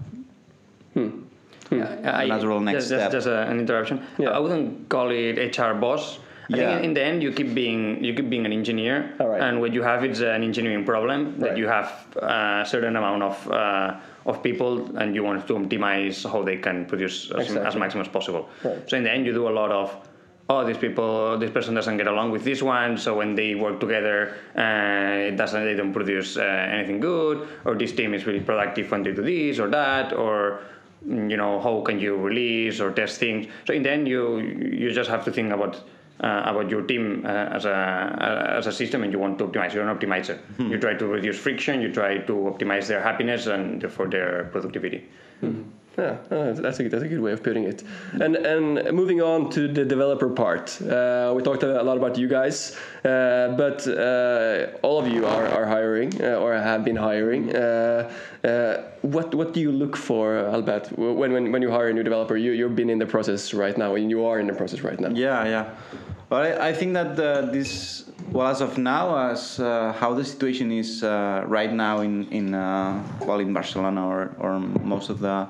I- 1.71 2.27
Natural 2.27 2.59
next 2.61 2.87
just, 2.87 2.89
just, 2.89 3.01
step. 3.01 3.11
just 3.11 3.27
a, 3.27 3.49
an 3.49 3.59
interruption. 3.59 3.99
Yeah. 4.17 4.29
I 4.29 4.39
wouldn't 4.39 4.87
call 4.87 5.09
it 5.11 5.57
HR 5.57 5.73
boss. 5.73 6.19
I 6.53 6.57
Yeah. 6.57 6.67
think 6.73 6.85
in 6.85 6.93
the 6.93 7.03
end 7.03 7.23
you 7.23 7.31
keep 7.33 7.53
being 7.55 8.03
you 8.03 8.13
keep 8.13 8.29
being 8.29 8.45
an 8.45 8.53
engineer, 8.53 9.13
All 9.19 9.27
right. 9.29 9.41
and 9.41 9.59
what 9.59 9.73
you 9.73 9.81
have 9.81 10.05
is 10.05 10.21
an 10.21 10.43
engineering 10.43 10.85
problem 10.85 11.39
that 11.39 11.49
Right. 11.49 11.57
you 11.57 11.67
have 11.67 11.89
a 12.21 12.63
certain 12.67 12.95
amount 12.95 13.23
of 13.23 13.35
uh, 13.51 13.95
of 14.25 14.41
people, 14.41 14.97
and 14.97 15.13
you 15.15 15.23
want 15.23 15.47
to 15.47 15.53
optimize 15.53 16.29
how 16.29 16.41
they 16.43 16.57
can 16.57 16.85
produce 16.85 17.31
as, 17.31 17.47
Exactly. 17.47 17.67
as 17.67 17.75
maximum 17.75 18.01
as 18.01 18.07
possible. 18.07 18.49
Right. 18.63 18.89
So 18.89 18.97
in 18.97 19.03
the 19.03 19.11
end, 19.11 19.25
you 19.25 19.33
do 19.33 19.47
a 19.47 19.55
lot 19.61 19.71
of 19.71 19.95
oh 20.49 20.63
these 20.63 20.77
people 20.77 21.37
this 21.39 21.49
person 21.49 21.73
doesn't 21.73 21.97
get 21.97 22.05
along 22.07 22.29
with 22.29 22.43
this 22.43 22.61
one 22.61 22.97
so 22.97 23.15
when 23.15 23.33
they 23.33 23.55
work 23.55 23.79
together 23.79 24.35
uh, 24.55 25.29
it 25.29 25.35
doesn't 25.35 25.65
they 25.65 25.73
don't 25.73 25.91
produce 25.93 26.37
uh, 26.37 26.41
anything 26.43 26.99
good 26.99 27.47
or 27.65 27.73
this 27.75 27.91
team 27.93 28.13
is 28.13 28.27
really 28.27 28.39
productive 28.39 28.91
when 28.91 29.01
they 29.01 29.11
do 29.11 29.23
this 29.23 29.57
or 29.57 29.67
that 29.69 30.13
or 30.13 30.59
you 31.03 31.37
know 31.37 31.59
how 31.59 31.81
can 31.81 31.99
you 31.99 32.15
release 32.15 32.79
or 32.79 32.91
test 32.91 33.19
things 33.19 33.47
so 33.65 33.73
in 33.73 33.81
the 33.81 33.91
end 33.91 34.07
you 34.07 34.37
you 34.37 34.91
just 34.91 35.09
have 35.09 35.25
to 35.25 35.31
think 35.31 35.51
about 35.51 35.81
uh, 36.21 36.43
about 36.45 36.69
your 36.69 36.81
team 36.81 37.23
uh, 37.25 37.29
as 37.29 37.65
a 37.65 38.55
as 38.57 38.67
a 38.67 38.71
system 38.71 39.03
and 39.03 39.11
you 39.11 39.19
want 39.19 39.37
to 39.37 39.47
optimize 39.47 39.73
you're 39.73 39.87
an 39.87 39.95
optimizer 39.97 40.39
you 40.59 40.77
try 40.77 40.93
to 40.93 41.07
reduce 41.07 41.37
friction 41.37 41.81
you 41.81 41.91
try 41.91 42.17
to 42.17 42.33
optimize 42.33 42.87
their 42.87 43.01
happiness 43.01 43.47
and 43.47 43.81
therefore 43.81 44.07
their 44.07 44.45
productivity 44.45 45.03
Yeah, 45.97 46.17
uh, 46.29 46.51
that's 46.53 46.79
a 46.79 46.89
that's 46.89 47.03
a 47.03 47.07
good 47.07 47.21
way 47.21 47.31
of 47.31 47.41
putting 47.41 47.63
it. 47.63 47.83
And 48.19 48.35
and 48.35 48.91
moving 48.91 49.21
on 49.21 49.49
to 49.51 49.67
the 49.67 49.85
developer 49.85 50.29
part, 50.29 50.81
uh, 50.81 51.33
we 51.35 51.41
talked 51.41 51.63
a 51.63 51.81
lot 51.83 51.95
about 51.95 52.17
you 52.17 52.27
guys, 52.27 52.75
uh, 53.05 53.55
but 53.55 53.87
uh, 53.87 54.77
all 54.81 54.99
of 54.99 55.07
you 55.07 55.25
are, 55.25 55.47
are 55.47 55.65
hiring 55.65 56.11
uh, 56.21 56.35
or 56.35 56.53
have 56.53 56.83
been 56.83 56.97
hiring. 56.97 57.55
Uh, 57.55 58.11
what 59.03 59.33
what 59.33 59.53
do 59.53 59.61
you 59.61 59.71
look 59.71 59.95
for, 59.95 60.37
Albert, 60.37 60.91
when 60.97 61.31
when, 61.31 61.51
when 61.51 61.61
you 61.61 61.71
hire 61.71 61.87
a 61.87 61.93
new 61.93 62.03
developer? 62.03 62.35
You 62.35 62.51
you've 62.51 62.75
been 62.75 62.89
in 62.89 62.99
the 62.99 63.05
process 63.05 63.53
right 63.53 63.77
now, 63.77 63.95
and 63.95 64.09
you 64.09 64.25
are 64.25 64.39
in 64.39 64.47
the 64.47 64.53
process 64.53 64.81
right 64.81 64.99
now. 64.99 65.09
Yeah, 65.09 65.47
yeah. 65.47 65.69
But 66.27 66.59
I, 66.59 66.69
I 66.69 66.73
think 66.73 66.93
that 66.93 67.15
this, 67.53 68.09
well, 68.31 68.47
as 68.47 68.59
of 68.59 68.77
now, 68.77 69.29
as 69.29 69.59
uh, 69.59 69.93
how 69.93 70.13
the 70.13 70.25
situation 70.25 70.71
is 70.71 71.03
uh, 71.03 71.43
right 71.47 71.71
now 71.71 72.01
in 72.01 72.27
in 72.31 72.53
uh, 72.53 73.01
well 73.21 73.39
in 73.39 73.53
Barcelona 73.53 74.05
or, 74.05 74.35
or 74.39 74.59
most 74.59 75.09
of 75.09 75.19
the 75.19 75.47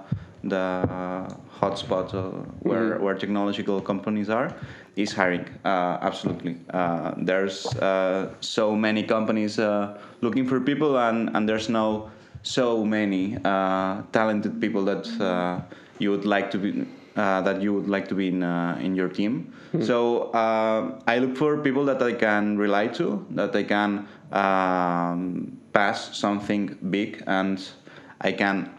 the 0.50 1.28
hotspots 1.60 2.14
uh, 2.14 2.30
where 2.62 3.00
where 3.00 3.16
technological 3.16 3.82
companies 3.82 4.30
are, 4.30 4.54
is 4.96 5.14
hiring. 5.14 5.46
Uh, 5.64 5.98
absolutely. 6.02 6.58
Uh, 6.70 7.14
there's 7.18 7.66
uh, 7.78 8.34
so 8.42 8.75
many 8.75 9.04
companies 9.04 9.60
uh, 9.60 9.98
looking 10.22 10.48
for 10.48 10.60
people, 10.60 10.98
and 10.98 11.36
and 11.36 11.50
there's 11.50 11.70
no 11.70 12.10
so 12.44 12.86
many 12.86 13.38
uh, 13.44 14.02
talented 14.12 14.62
people 14.62 14.86
that 14.86 15.08
uh, 15.20 15.60
you 16.00 16.12
would 16.12 16.25
like 16.25 16.52
to 16.52 16.58
be 16.58 16.86
uh, 17.16 17.42
that 17.42 17.62
you 17.62 17.74
would 17.74 17.88
like 17.88 18.08
to 18.08 18.16
be 18.16 18.28
in 18.28 18.44
uh, 18.44 18.78
in 18.82 18.96
your 18.96 19.10
team. 19.10 19.52
So 19.82 20.32
uh, 20.32 21.02
I 21.06 21.20
look 21.20 21.36
for 21.36 21.58
people 21.58 21.84
that 21.86 22.02
I 22.02 22.14
can 22.14 22.58
rely 22.58 22.88
to, 22.96 23.25
that 23.32 23.54
I 23.54 23.64
can 23.64 24.08
um, 24.32 25.58
pass 25.74 26.18
something 26.18 26.78
big, 26.90 27.22
and 27.28 27.60
I 28.22 28.32
can 28.32 28.70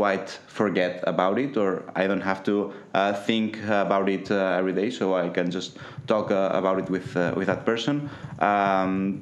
quite 0.00 0.30
forget 0.46 1.04
about 1.06 1.38
it, 1.38 1.56
or 1.56 1.82
I 1.94 2.06
don't 2.06 2.24
have 2.32 2.42
to 2.44 2.72
uh, 2.94 3.12
think 3.26 3.58
about 3.68 4.08
it 4.08 4.30
uh, 4.30 4.58
every 4.60 4.72
day. 4.72 4.90
So 4.90 5.14
I 5.14 5.28
can 5.28 5.50
just 5.50 5.76
talk 6.06 6.30
uh, 6.30 6.60
about 6.60 6.78
it 6.78 6.88
with 6.88 7.16
uh, 7.16 7.34
with 7.38 7.48
that 7.48 7.64
person. 7.64 8.08
Um, 8.38 9.20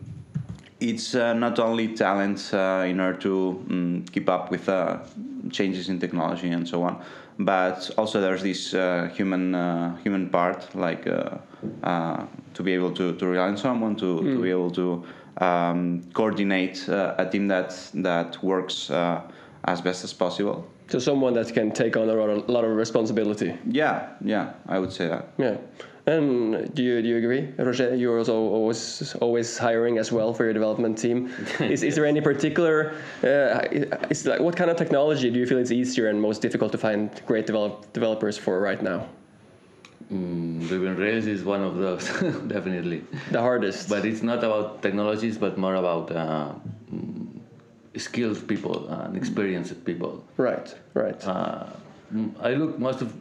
it's 0.81 1.15
uh, 1.15 1.35
not 1.35 1.59
only 1.59 1.87
talent 1.97 2.41
uh, 2.55 2.91
in 2.91 3.01
order 3.01 3.19
to 3.19 3.33
um, 3.71 4.05
keep 4.13 4.29
up 4.29 4.51
with 4.53 4.69
uh, 4.69 4.99
changes 5.51 5.89
in 5.89 5.99
technology 5.99 6.51
and 6.57 6.65
so 6.69 6.85
on, 6.85 6.95
but 7.39 7.91
also 7.99 8.21
there's 8.21 8.43
this 8.43 8.75
uh, 8.75 9.11
human 9.17 9.55
uh, 9.55 9.97
human 10.05 10.29
part, 10.31 10.61
like 10.75 11.07
uh, 11.09 11.39
uh, 11.83 12.25
to 12.55 12.63
be 12.63 12.73
able 12.79 12.93
to, 12.93 13.17
to 13.19 13.27
rely 13.27 13.49
on 13.49 13.57
someone, 13.57 13.97
to, 13.97 14.21
to 14.23 14.43
be 14.43 14.51
able 14.51 14.71
to 14.71 15.03
um, 15.45 16.03
coordinate 16.13 16.89
uh, 16.89 17.15
a 17.19 17.27
team 17.27 17.49
that 17.49 17.71
that 17.95 18.43
works 18.43 18.91
uh, 18.91 19.21
as 19.65 19.81
best 19.81 20.05
as 20.05 20.13
possible. 20.13 20.67
So 20.89 20.99
someone 20.99 21.35
that 21.35 21.53
can 21.53 21.71
take 21.71 21.97
on 21.97 22.09
a 22.09 22.15
lot 22.15 22.31
of, 22.31 22.49
lot 22.49 22.65
of 22.65 22.71
responsibility. 22.71 23.55
Yeah, 23.71 24.09
yeah, 24.25 24.53
I 24.67 24.79
would 24.79 24.93
say 24.93 25.09
that. 25.09 25.29
Yeah. 25.39 25.57
And 26.07 26.75
do 26.75 26.83
you, 26.83 27.03
do 27.03 27.09
you 27.09 27.19
agree, 27.19 27.53
Roger? 27.59 27.95
You're 27.95 28.19
also 28.19 28.35
always 28.35 29.15
always 29.21 29.59
hiring 29.59 29.99
as 29.99 30.11
well 30.11 30.33
for 30.33 30.45
your 30.45 30.55
development 30.55 30.97
team. 30.97 31.31
is, 31.61 31.83
is 31.83 31.97
there 31.97 32.07
any 32.07 32.23
particular? 32.23 32.95
Uh, 33.23 33.61
is 34.09 34.25
like 34.25 34.41
what 34.41 34.57
kind 34.57 34.71
of 34.71 34.79
technology 34.79 35.31
do 35.31 35.39
you 35.39 35.47
feel 35.47 35.59
it's 35.59 35.71
easier 35.71 36.09
and 36.09 36.19
most 36.19 36.41
difficult 36.41 36.73
to 36.73 36.79
find 36.79 37.11
great 37.27 37.47
develop, 37.47 37.93
developers 37.93 38.39
for 38.39 38.59
right 38.59 38.83
now? 38.83 39.07
Mm, 40.11 40.71
Ruby 40.71 40.89
on 40.89 40.97
Rails 40.97 41.27
is 41.27 41.45
one 41.45 41.63
of 41.63 41.77
those, 41.77 42.07
definitely. 42.49 43.05
The 43.31 43.43
hardest. 43.43 43.91
But 43.91 44.07
it's 44.07 44.23
not 44.23 44.39
about 44.39 44.81
technologies, 44.81 45.37
but 45.37 45.59
more 45.59 45.75
about 45.75 46.11
uh, 46.11 46.55
mm, 46.91 47.28
skilled 47.99 48.47
people 48.49 48.89
and 48.89 49.17
experienced 49.17 49.85
people. 49.85 50.25
right, 50.37 50.75
right. 50.95 51.27
Uh, 51.27 51.67
I 52.41 52.55
look 52.55 52.79
most 52.79 53.03
of 53.03 53.13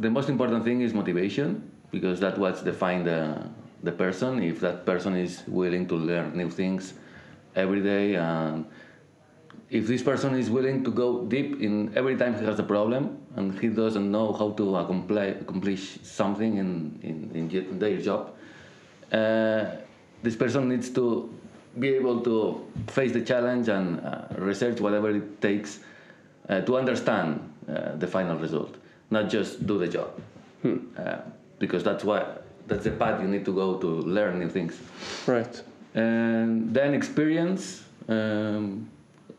the 0.00 0.10
most 0.10 0.28
important 0.28 0.64
thing 0.64 0.80
is 0.80 0.94
motivation 0.94 1.70
because 1.90 2.20
that's 2.20 2.38
what 2.38 2.64
defines 2.64 3.04
the 3.04 3.48
the 3.82 3.92
person. 3.92 4.42
If 4.42 4.60
that 4.60 4.86
person 4.86 5.16
is 5.16 5.42
willing 5.46 5.86
to 5.88 5.94
learn 5.94 6.36
new 6.36 6.50
things 6.50 6.94
every 7.54 7.82
day, 7.82 8.14
and 8.16 8.64
if 9.70 9.86
this 9.86 10.02
person 10.02 10.34
is 10.34 10.50
willing 10.50 10.84
to 10.84 10.90
go 10.90 11.24
deep 11.26 11.60
in 11.60 11.92
every 11.96 12.16
time 12.16 12.38
he 12.38 12.44
has 12.44 12.58
a 12.58 12.62
problem, 12.62 13.18
and 13.36 13.58
he 13.58 13.68
doesn't 13.68 14.10
know 14.10 14.32
how 14.32 14.50
to 14.52 14.76
accomplish, 14.76 15.36
accomplish 15.40 15.98
something 16.02 16.56
in, 16.56 16.98
in, 17.02 17.50
in 17.50 17.78
their 17.78 18.00
job, 18.00 18.34
uh, 19.12 19.66
this 20.22 20.36
person 20.36 20.68
needs 20.68 20.90
to 20.90 21.32
be 21.78 21.94
able 21.94 22.20
to 22.20 22.64
face 22.88 23.12
the 23.12 23.20
challenge 23.20 23.68
and 23.68 24.00
uh, 24.00 24.26
research 24.38 24.80
whatever 24.80 25.10
it 25.10 25.40
takes 25.40 25.80
uh, 26.48 26.60
to 26.60 26.76
understand 26.76 27.52
uh, 27.68 27.96
the 27.96 28.06
final 28.06 28.36
result, 28.36 28.76
not 29.10 29.28
just 29.28 29.66
do 29.66 29.78
the 29.78 29.88
job. 29.88 30.10
Uh, 30.64 31.16
because 31.58 31.84
that's 31.84 32.04
what 32.04 32.46
that's 32.66 32.84
the 32.84 32.90
path 32.90 33.20
you 33.20 33.28
need 33.28 33.44
to 33.44 33.52
go 33.52 33.76
to 33.76 33.86
learn 33.86 34.38
new 34.38 34.48
things. 34.48 34.80
Right. 35.26 35.62
And 35.94 36.72
then 36.72 36.94
experience. 36.94 37.84
Um, 38.08 38.88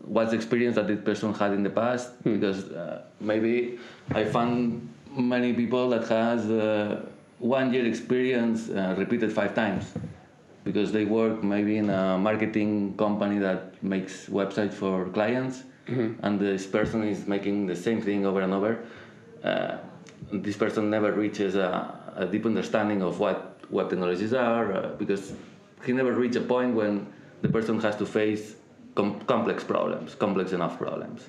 what's 0.02 0.32
the 0.32 0.38
experience 0.38 0.76
that 0.76 0.88
this 0.88 1.02
person 1.02 1.34
had 1.34 1.54
in 1.54 1.64
the 1.64 1.70
past? 1.70 2.12
Because 2.24 2.72
uh, 2.72 3.04
maybe 3.20 3.80
I 4.12 4.26
found 4.26 4.88
many 5.18 5.54
people 5.54 5.90
that 5.90 6.08
has 6.08 6.50
uh, 6.50 7.06
one 7.40 7.74
year 7.74 7.86
experience 7.86 8.70
uh, 8.70 8.96
repeated 8.98 9.32
five 9.32 9.56
times 9.56 9.94
because 10.66 10.92
they 10.92 11.06
work 11.06 11.44
maybe 11.44 11.78
in 11.78 11.90
a 11.90 12.18
marketing 12.18 12.98
company 12.98 13.38
that 13.40 13.82
makes 13.82 14.26
websites 14.26 14.74
for 14.74 15.06
clients, 15.10 15.64
and 16.24 16.40
this 16.40 16.66
person 16.66 17.04
is 17.04 17.28
making 17.28 17.68
the 17.68 17.76
same 17.76 18.02
thing 18.02 18.26
over 18.26 18.42
and 18.42 18.54
over. 18.54 18.84
Uh, 19.44 19.78
this 20.32 20.58
person 20.58 20.90
never 20.90 21.12
reaches 21.14 21.56
a, 21.56 22.14
a 22.16 22.26
deep 22.26 22.46
understanding 22.46 23.04
of 23.04 23.20
what 23.20 23.60
web 23.70 23.90
technologies 23.90 24.34
are 24.34 24.74
uh, 24.74 24.88
because 24.98 25.34
he 25.86 25.94
never 25.94 26.14
reached 26.14 26.36
a 26.36 26.42
point 26.42 26.74
when 26.74 27.06
the 27.44 27.50
person 27.50 27.80
has 27.80 27.96
to 27.98 28.06
face 28.06 28.56
com- 28.96 29.20
complex 29.22 29.64
problems, 29.64 30.16
complex 30.16 30.52
enough 30.52 30.80
problems. 30.80 31.22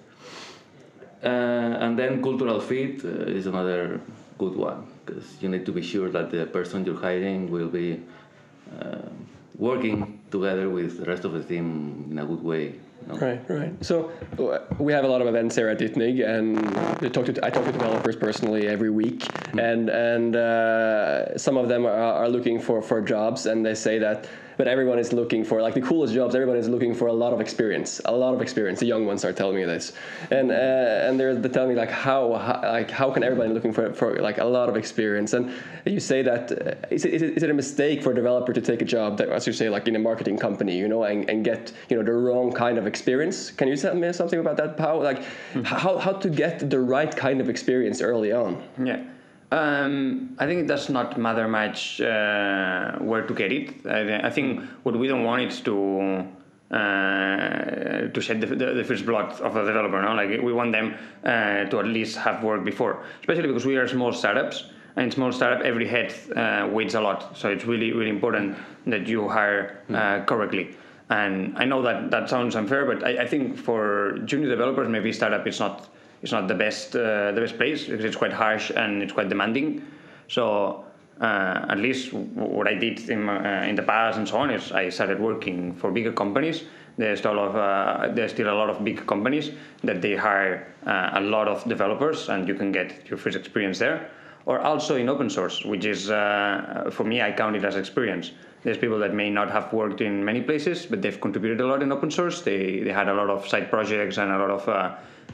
Uh, 1.23 1.85
and 1.85 1.99
then 1.99 2.23
cultural 2.23 2.61
fit 2.61 3.05
uh, 3.05 3.09
is 3.09 3.47
another 3.47 4.01
good 4.39 4.55
one 4.55 4.87
because 5.05 5.43
you 5.43 5.49
need 5.49 5.67
to 5.67 5.73
be 5.73 5.83
sure 5.83 6.11
that 6.11 6.31
the 6.31 6.47
person 6.47 6.85
you're 6.85 7.01
hiring 7.01 7.51
will 7.51 7.69
be 7.69 8.03
working 9.59 10.21
together 10.31 10.69
with 10.69 10.99
the 10.99 11.05
rest 11.05 11.25
of 11.25 11.33
the 11.33 11.43
team 11.43 12.09
in 12.11 12.19
a 12.19 12.27
good 12.27 12.43
way. 12.43 12.65
you 12.65 13.09
know? 13.09 13.15
Right, 13.17 13.41
right. 13.49 13.85
So 13.85 14.11
uh, 14.39 14.61
we 14.79 14.93
have 14.93 15.05
a 15.05 15.09
lot 15.09 15.23
of 15.23 15.29
events 15.29 15.57
here 15.57 15.69
at 15.69 15.79
Itnig, 15.79 16.27
and 16.27 17.01
we 17.01 17.09
talk 17.09 17.27
to, 17.27 17.45
I 17.45 17.51
talk 17.51 17.65
to 17.65 17.73
developers 17.73 18.17
personally 18.17 18.69
every 18.69 18.91
week, 18.91 19.23
and 19.59 19.89
and 19.89 20.37
uh, 20.37 21.39
some 21.39 21.57
of 21.57 21.69
them 21.69 21.87
are, 21.87 21.91
are 22.23 22.29
looking 22.29 22.61
for, 22.61 22.83
for 22.83 23.01
jobs, 23.01 23.47
and 23.47 23.65
they 23.65 23.75
say 23.75 23.99
that. 23.99 24.29
But 24.57 24.69
everyone 24.69 24.99
is 24.99 25.13
looking 25.13 25.45
for 25.45 25.61
like 25.61 25.75
the 25.75 25.83
coolest 25.83 26.15
jobs. 26.15 26.35
Everyone 26.35 26.57
is 26.57 26.69
looking 26.69 26.95
for 26.95 27.09
a 27.09 27.13
lot 27.13 27.33
of 27.33 27.41
experience, 27.41 28.01
a 28.05 28.13
lot 28.13 28.35
of 28.35 28.41
experience. 28.41 28.81
The 28.81 28.87
young 28.87 29.07
ones 29.07 29.25
are 29.25 29.33
telling 29.33 29.57
me 29.57 29.65
this, 29.65 29.93
and 30.31 30.51
uh, 30.51 30.55
and 30.55 31.21
they're, 31.21 31.37
telling 31.49 31.71
me 31.71 31.75
like 31.75 31.91
how, 31.91 32.35
how 32.35 32.61
like 32.63 32.91
how 32.91 33.11
can 33.11 33.23
everybody 33.23 33.53
looking 33.53 33.73
for 33.73 33.93
for 33.93 34.17
like 34.21 34.39
a 34.39 34.45
lot 34.45 34.69
of 34.69 34.77
experience? 34.77 35.33
And 35.35 35.53
you 35.85 36.01
say 36.01 36.23
that 36.23 36.53
uh, 36.53 36.95
is 36.95 37.05
it, 37.05 37.15
is 37.15 37.23
it 37.23 37.37
is 37.37 37.43
it 37.43 37.51
a 37.51 37.55
mistake 37.55 38.03
for 38.03 38.13
a 38.13 38.15
developer 38.15 38.53
to 38.53 38.61
take 38.61 38.83
a 38.83 38.85
job 38.85 39.19
that, 39.19 39.29
as 39.29 39.47
you 39.47 39.53
say, 39.53 39.69
like 39.69 39.89
in 39.89 39.97
a 39.97 39.99
marketing 39.99 40.39
company, 40.39 40.77
you 40.77 40.89
know, 40.89 41.05
and, 41.05 41.29
and 41.29 41.45
get 41.45 41.73
you 41.89 41.97
know 41.97 42.03
the 42.03 42.13
wrong 42.13 42.53
kind 42.53 42.79
of 42.79 42.87
experience? 42.87 43.51
Can 43.51 43.69
you 43.69 43.77
tell 43.77 43.95
me 43.95 44.13
something 44.13 44.41
about 44.41 44.57
that, 44.57 44.77
Pau? 44.77 45.03
Like 45.03 45.23
how 45.65 45.99
how 45.99 46.13
to 46.13 46.29
get 46.29 46.71
the 46.71 46.81
right 46.81 47.15
kind 47.15 47.41
of 47.41 47.49
experience 47.49 48.01
early 48.01 48.33
on? 48.33 48.63
Yeah. 48.83 49.03
Um, 49.53 50.35
I 50.39 50.47
think 50.47 50.63
it 50.63 50.67
does 50.67 50.89
not 50.89 51.19
matter 51.19 51.47
much 51.47 52.01
uh, 52.01 52.99
where 52.99 53.23
to 53.23 53.35
get 53.35 53.53
it. 53.53 53.87
I, 53.87 54.27
I 54.27 54.31
think 54.31 54.63
what 54.83 54.99
we 54.99 55.07
don't 55.07 55.23
want 55.23 55.43
is 55.43 55.61
to 55.63 56.27
uh, 56.71 58.09
to 58.09 58.21
shed 58.21 58.41
the, 58.41 58.47
the, 58.47 58.75
the 58.75 58.85
first 58.85 59.07
blood 59.07 59.41
of 59.41 59.55
a 59.55 59.65
developer. 59.65 60.03
No? 60.03 60.15
Like 60.15 60.43
we 60.43 60.53
want 60.53 60.73
them 60.73 60.97
uh, 61.25 61.65
to 61.71 61.79
at 61.79 61.87
least 61.87 62.17
have 62.17 62.43
worked 62.43 62.65
before, 62.65 63.05
especially 63.21 63.47
because 63.47 63.65
we 63.65 63.77
are 63.77 63.87
small 63.87 64.13
startups. 64.13 64.65
And 64.97 65.05
in 65.05 65.11
small 65.11 65.31
startup, 65.31 65.65
every 65.65 65.87
head 65.87 66.15
uh, 66.35 66.69
weighs 66.73 66.95
a 66.95 67.01
lot. 67.01 67.37
So 67.37 67.51
it's 67.51 67.65
really 67.65 67.93
really 67.93 68.11
important 68.11 68.57
that 68.87 69.07
you 69.07 69.29
hire 69.29 69.83
uh, 69.95 70.25
correctly. 70.25 70.75
And 71.09 71.57
I 71.57 71.67
know 71.67 71.83
that 71.83 72.11
that 72.11 72.29
sounds 72.29 72.57
unfair, 72.57 72.85
but 72.85 73.05
I, 73.05 73.23
I 73.23 73.27
think 73.29 73.57
for 73.57 74.19
junior 74.25 74.49
developers, 74.49 74.89
maybe 74.89 75.13
startup 75.13 75.47
is 75.47 75.61
not 75.61 75.89
it's 76.23 76.33
not 76.33 76.49
the 76.49 76.55
best 76.55 76.97
uh, 76.97 77.33
the 77.33 77.41
best 77.41 77.57
place 77.57 77.87
because 77.87 78.05
it's 78.05 78.17
quite 78.17 78.33
harsh 78.33 78.71
and 78.71 79.03
it's 79.03 79.13
quite 79.13 79.29
demanding. 79.29 79.85
So 80.29 80.85
uh, 81.21 81.67
at 81.69 81.79
least 81.79 82.13
what 82.13 82.69
I 82.69 82.75
did 82.75 83.09
in, 83.09 83.29
uh, 83.29 83.65
in 83.67 83.75
the 83.75 83.83
past 83.83 84.19
and 84.19 84.29
so 84.29 84.39
on 84.39 84.51
is 84.51 84.73
I 84.73 84.89
started 84.91 85.21
working 85.21 85.75
for 85.75 85.91
bigger 85.91 86.13
companies. 86.13 86.65
There's 86.99 87.19
still 87.21 87.33
a 87.33 87.37
lot 87.37 87.49
of 87.49 87.57
uh, 87.57 88.15
there's 88.15 88.33
still 88.33 88.49
a 88.49 88.57
lot 88.57 88.71
of 88.71 88.85
big 88.85 89.07
companies 89.07 89.51
that 89.85 90.01
they 90.01 90.17
hire 90.17 90.75
uh, 90.87 91.11
a 91.15 91.21
lot 91.21 91.49
of 91.49 91.65
developers 91.65 92.29
and 92.29 92.49
you 92.49 92.55
can 92.55 92.73
get 92.73 93.09
your 93.09 93.19
first 93.19 93.37
experience 93.37 93.79
there. 93.79 94.11
Or 94.47 94.61
also 94.61 94.95
in 94.97 95.09
open 95.09 95.29
source, 95.29 95.65
which 95.65 95.85
is 95.85 96.11
uh, 96.11 96.89
for 96.93 97.05
me 97.05 97.21
I 97.21 97.33
count 97.33 97.57
it 97.57 97.65
as 97.65 97.77
experience. 97.77 98.33
There's 98.67 98.79
people 98.79 98.99
that 98.99 99.15
may 99.15 99.31
not 99.31 99.49
have 99.53 99.73
worked 99.73 100.01
in 100.01 100.25
many 100.25 100.41
places, 100.43 100.87
but 100.87 101.01
they've 101.01 101.21
contributed 101.21 101.61
a 101.61 101.67
lot 101.69 101.85
in 101.85 101.93
open 101.93 102.11
source. 102.11 102.43
They 102.43 102.81
they 102.81 102.91
had 102.91 103.09
a 103.09 103.15
lot 103.15 103.31
of 103.31 103.47
side 103.47 103.71
projects 103.71 104.19
and 104.19 104.29
a 104.33 104.39
lot 104.45 104.51
of 104.51 104.63
uh, 104.69 104.75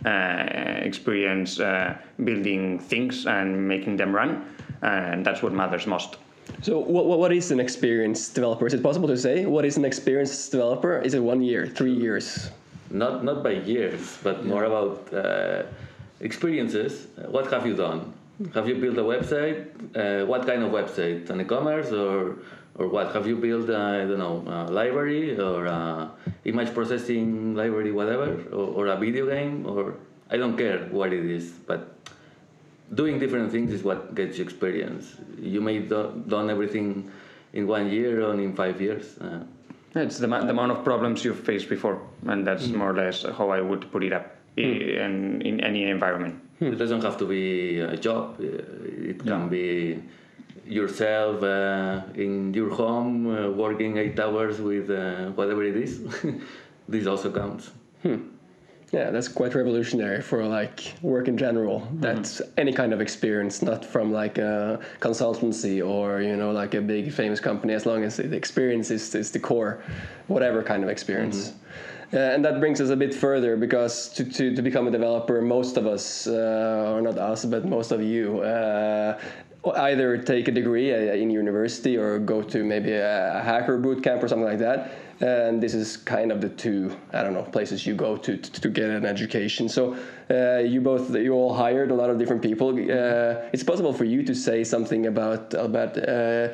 uh, 0.04 0.88
experience 0.90 1.58
uh, 1.58 1.96
building 2.22 2.78
things 2.78 3.24
and 3.26 3.66
making 3.66 3.96
them 3.96 4.14
run, 4.14 4.44
and 4.82 5.24
that's 5.24 5.40
what 5.42 5.54
matters 5.54 5.86
most. 5.86 6.18
So 6.60 6.78
what, 6.78 7.06
what- 7.06 7.20
what 7.20 7.32
is 7.32 7.50
an 7.50 7.58
experienced 7.68 8.34
developer? 8.34 8.66
Is 8.66 8.74
it 8.74 8.82
possible 8.82 9.08
to 9.08 9.16
say 9.16 9.46
what 9.46 9.64
is 9.64 9.78
an 9.78 9.86
experienced 9.86 10.52
developer? 10.52 11.00
Is 11.00 11.14
it 11.14 11.22
one 11.32 11.40
year, 11.50 11.62
three 11.78 11.94
years? 12.04 12.50
not 12.90 13.24
not 13.24 13.38
by 13.42 13.54
years, 13.74 14.18
but 14.26 14.44
more 14.44 14.64
about 14.72 14.96
uh, 15.14 15.62
experiences. 16.20 16.92
What 17.36 17.46
have 17.54 17.64
you 17.66 17.76
done? 17.86 18.00
Have 18.54 18.66
you 18.68 18.76
built 18.84 18.98
a 18.98 19.06
website? 19.14 19.58
Uh, 19.96 20.26
what 20.26 20.42
kind 20.50 20.62
of 20.66 20.70
website? 20.80 21.30
An 21.30 21.40
e-commerce 21.40 21.90
or 21.92 22.36
or 22.76 22.88
what? 22.88 23.12
Have 23.14 23.26
you 23.26 23.36
built? 23.36 23.68
Uh, 23.70 23.76
I 23.78 23.98
don't 24.08 24.18
know, 24.18 24.44
a 24.46 24.70
library 24.70 25.38
or 25.38 25.66
a 25.66 26.10
image 26.44 26.72
processing 26.74 27.54
library, 27.54 27.92
whatever, 27.92 28.28
or, 28.52 28.66
or 28.78 28.86
a 28.88 28.96
video 28.96 29.26
game, 29.26 29.66
or 29.66 29.94
I 30.30 30.36
don't 30.36 30.56
care 30.56 30.78
what 30.90 31.12
it 31.12 31.24
is, 31.24 31.50
but 31.66 31.88
doing 32.94 33.18
different 33.18 33.50
things 33.52 33.72
is 33.72 33.82
what 33.82 34.14
gets 34.14 34.38
you 34.38 34.44
experience. 34.44 35.16
You 35.38 35.60
may 35.60 35.78
do 35.80 36.22
done 36.28 36.50
everything 36.50 37.10
in 37.52 37.66
one 37.66 37.90
year 37.90 38.22
or 38.26 38.34
in 38.34 38.54
five 38.54 38.80
years. 38.80 39.18
Uh, 39.18 39.44
It's 39.94 40.16
the, 40.18 40.26
the 40.26 40.48
amount 40.56 40.72
of 40.72 40.82
problems 40.84 41.22
you've 41.24 41.40
faced 41.44 41.68
before, 41.68 42.00
and 42.26 42.46
that's 42.46 42.66
more 42.68 42.90
or 42.92 42.94
less 42.96 43.24
how 43.38 43.50
I 43.50 43.60
would 43.60 43.90
put 43.92 44.02
it 44.02 44.12
up 44.14 44.24
i- 44.56 44.60
in, 45.06 45.42
in 45.42 45.60
any 45.60 45.84
environment. 45.90 46.40
It 46.60 46.78
doesn't 46.78 47.02
have 47.02 47.18
to 47.18 47.26
be 47.26 47.80
a 47.80 47.96
job. 48.06 48.40
Uh, 48.40 48.46
It 49.10 49.18
can 49.22 49.48
be 49.50 50.00
yourself 50.66 51.42
uh, 51.42 52.02
in 52.14 52.52
your 52.54 52.70
home 52.70 53.26
uh, 53.26 53.50
working 53.50 53.96
eight 53.98 54.18
hours 54.18 54.60
with 54.60 54.90
uh, 54.90 55.26
whatever 55.30 55.64
it 55.64 55.76
is. 55.76 56.00
this 56.88 57.06
also 57.06 57.30
counts. 57.30 57.70
Yeah, 58.92 59.10
that's 59.10 59.26
quite 59.28 59.54
revolutionary 59.54 60.20
for 60.20 60.44
like 60.44 60.92
work 61.00 61.26
in 61.26 61.38
general. 61.38 61.88
That's 61.94 62.42
any 62.58 62.74
kind 62.74 62.92
of 62.92 63.00
experience, 63.00 63.62
not 63.62 63.86
from 63.86 64.12
like 64.12 64.36
a 64.36 64.80
consultancy 65.00 65.86
or 65.86 66.20
you 66.20 66.36
know 66.36 66.52
like 66.52 66.74
a 66.74 66.82
big 66.82 67.10
famous 67.10 67.40
company. 67.40 67.72
As 67.72 67.86
long 67.86 68.04
as 68.04 68.18
the 68.18 68.36
experience 68.36 68.90
is, 68.90 69.14
is 69.14 69.30
the 69.30 69.38
core, 69.38 69.82
whatever 70.26 70.62
kind 70.62 70.82
of 70.84 70.90
experience. 70.90 71.54
Uh, 72.14 72.18
and 72.18 72.44
that 72.44 72.60
brings 72.60 72.78
us 72.78 72.90
a 72.90 72.96
bit 72.96 73.14
further 73.14 73.56
because 73.56 74.10
to, 74.10 74.22
to, 74.24 74.54
to 74.54 74.60
become 74.60 74.86
a 74.86 74.90
developer, 74.90 75.40
most 75.40 75.78
of 75.78 75.86
us, 75.86 76.26
uh, 76.26 76.92
or 76.94 77.00
not 77.00 77.16
us, 77.16 77.46
but 77.46 77.64
most 77.64 77.90
of 77.90 78.02
you, 78.02 78.40
uh, 78.40 79.18
either 79.70 80.18
take 80.18 80.48
a 80.48 80.52
degree 80.52 80.92
uh, 80.92 81.14
in 81.14 81.30
university 81.30 81.96
or 81.96 82.18
go 82.18 82.42
to 82.42 82.64
maybe 82.64 82.92
a 82.92 83.40
hacker 83.44 83.78
boot 83.78 84.02
camp 84.02 84.22
or 84.22 84.28
something 84.28 84.46
like 84.46 84.58
that. 84.58 84.92
And 85.20 85.62
this 85.62 85.72
is 85.72 85.96
kind 85.98 86.32
of 86.32 86.40
the 86.40 86.48
two, 86.48 86.96
I 87.12 87.22
don't 87.22 87.32
know, 87.32 87.44
places 87.44 87.86
you 87.86 87.94
go 87.94 88.16
to 88.16 88.36
to, 88.36 88.60
to 88.60 88.68
get 88.68 88.90
an 88.90 89.06
education. 89.06 89.68
So 89.68 89.96
uh, 90.28 90.58
you 90.58 90.80
both, 90.80 91.14
you 91.14 91.32
all 91.32 91.54
hired 91.54 91.92
a 91.92 91.94
lot 91.94 92.10
of 92.10 92.18
different 92.18 92.42
people. 92.42 92.70
Uh, 92.70 93.48
it's 93.52 93.62
possible 93.62 93.92
for 93.92 94.04
you 94.04 94.24
to 94.24 94.34
say 94.34 94.64
something 94.64 95.06
about 95.06 95.54
about. 95.54 95.96
Uh, 95.96 96.48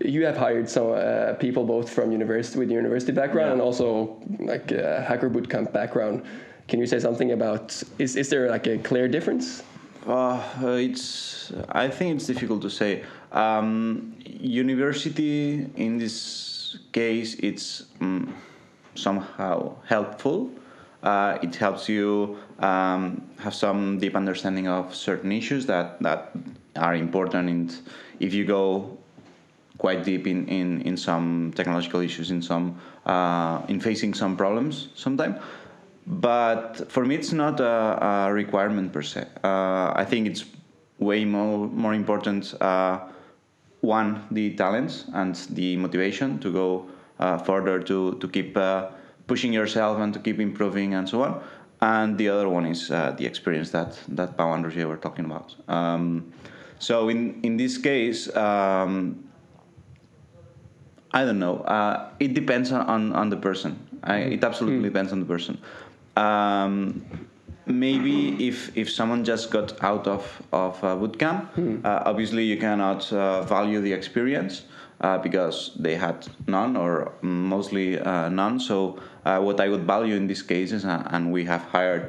you 0.00 0.24
have 0.24 0.38
hired 0.38 0.66
some 0.70 0.92
uh, 0.92 1.34
people 1.34 1.64
both 1.64 1.90
from 1.90 2.10
university 2.10 2.58
with 2.58 2.70
university 2.70 3.12
background 3.12 3.52
and 3.52 3.60
also 3.60 4.16
like 4.38 4.72
a 4.72 5.02
hacker 5.02 5.28
boot 5.28 5.50
camp 5.50 5.74
background. 5.74 6.24
Can 6.68 6.80
you 6.80 6.86
say 6.86 6.98
something 6.98 7.32
about? 7.32 7.82
Is 7.98 8.16
is 8.16 8.30
there 8.30 8.48
like 8.48 8.66
a 8.66 8.78
clear 8.78 9.08
difference? 9.08 9.62
Uh, 10.06 10.40
it's. 10.78 11.52
I 11.68 11.88
think 11.88 12.16
it's 12.16 12.26
difficult 12.26 12.62
to 12.62 12.70
say. 12.70 13.02
Um, 13.32 14.14
university 14.24 15.66
in 15.76 15.98
this 15.98 16.78
case, 16.92 17.34
it's 17.34 17.84
um, 18.00 18.32
somehow 18.94 19.74
helpful. 19.86 20.50
Uh, 21.02 21.38
it 21.42 21.56
helps 21.56 21.88
you 21.88 22.38
um, 22.60 23.28
have 23.38 23.54
some 23.54 23.98
deep 23.98 24.14
understanding 24.14 24.68
of 24.68 24.94
certain 24.94 25.32
issues 25.32 25.66
that 25.66 26.00
that 26.02 26.32
are 26.76 26.94
important. 26.94 27.50
And 27.50 27.76
if 28.20 28.32
you 28.32 28.44
go 28.44 28.96
quite 29.78 30.04
deep 30.04 30.26
in, 30.26 30.46
in, 30.48 30.82
in 30.82 30.96
some 30.96 31.52
technological 31.54 32.00
issues, 32.00 32.30
in 32.30 32.42
some 32.42 32.80
uh, 33.06 33.60
in 33.68 33.80
facing 33.80 34.14
some 34.14 34.36
problems, 34.36 34.88
sometimes. 34.94 35.40
But 36.06 36.90
for 36.90 37.04
me, 37.04 37.16
it's 37.16 37.32
not 37.32 37.60
a, 37.60 38.26
a 38.28 38.32
requirement 38.32 38.92
per 38.92 39.02
se. 39.02 39.26
Uh, 39.42 39.92
I 39.94 40.04
think 40.04 40.28
it's 40.28 40.44
way 40.98 41.24
more 41.24 41.66
more 41.68 41.94
important. 41.94 42.54
Uh, 42.60 43.00
one, 43.80 44.22
the 44.30 44.54
talents 44.54 45.04
and 45.12 45.34
the 45.50 45.76
motivation 45.76 46.38
to 46.40 46.52
go 46.52 46.86
uh, 47.18 47.38
further, 47.38 47.80
to 47.82 48.14
to 48.18 48.28
keep 48.28 48.56
uh, 48.56 48.88
pushing 49.26 49.52
yourself 49.52 49.98
and 49.98 50.14
to 50.14 50.20
keep 50.20 50.38
improving 50.38 50.94
and 50.94 51.08
so 51.08 51.22
on. 51.22 51.42
And 51.80 52.16
the 52.16 52.28
other 52.28 52.48
one 52.48 52.66
is 52.66 52.90
uh, 52.90 53.14
the 53.18 53.26
experience 53.26 53.70
that 53.72 53.98
that 54.08 54.36
Pau 54.36 54.52
and 54.52 54.64
Roger 54.64 54.86
were 54.88 54.96
talking 54.96 55.24
about. 55.24 55.54
Um, 55.68 56.32
so 56.78 57.08
in 57.08 57.40
in 57.42 57.56
this 57.56 57.78
case. 57.78 58.34
Um, 58.36 59.24
I 61.12 61.24
don't 61.24 61.38
know. 61.38 61.60
Uh, 61.60 62.10
it 62.20 62.34
depends 62.34 62.72
on, 62.72 62.82
on, 62.82 63.12
on 63.14 63.30
the 63.30 63.38
person. 63.38 63.78
I, 64.04 64.18
it 64.36 64.44
absolutely 64.44 64.82
depends 64.82 65.12
on 65.12 65.20
the 65.20 65.24
person. 65.24 65.56
Um, 66.16 67.04
maybe 67.66 68.48
if 68.48 68.76
if 68.76 68.90
someone 68.90 69.24
just 69.24 69.50
got 69.50 69.82
out 69.82 70.06
of 70.06 70.42
of 70.52 70.82
uh, 70.82 70.96
bootcamp, 70.96 71.84
uh, 71.84 72.02
obviously 72.06 72.44
you 72.44 72.56
cannot 72.56 73.12
uh, 73.12 73.42
value 73.42 73.80
the 73.80 73.92
experience 73.92 74.62
uh, 75.00 75.18
because 75.18 75.72
they 75.78 75.94
had 75.94 76.26
none 76.46 76.76
or 76.76 77.12
mostly 77.22 77.98
uh, 77.98 78.28
none. 78.28 78.58
So 78.60 78.98
uh, 79.24 79.40
what 79.40 79.60
I 79.60 79.68
would 79.68 79.84
value 79.86 80.14
in 80.14 80.26
these 80.26 80.42
cases, 80.42 80.84
uh, 80.84 81.02
and 81.10 81.32
we 81.32 81.44
have 81.44 81.62
hired 81.62 82.08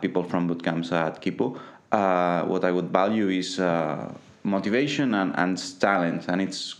people 0.00 0.22
from 0.22 0.48
bootcamps 0.48 0.92
at 0.92 1.22
Quipu, 1.22 1.58
uh, 1.92 2.42
what 2.44 2.64
I 2.64 2.72
would 2.72 2.90
value 2.90 3.28
is 3.28 3.60
uh, 3.60 4.12
motivation 4.42 5.14
and, 5.14 5.32
and 5.36 5.80
talent, 5.80 6.28
and 6.28 6.42
it's 6.42 6.76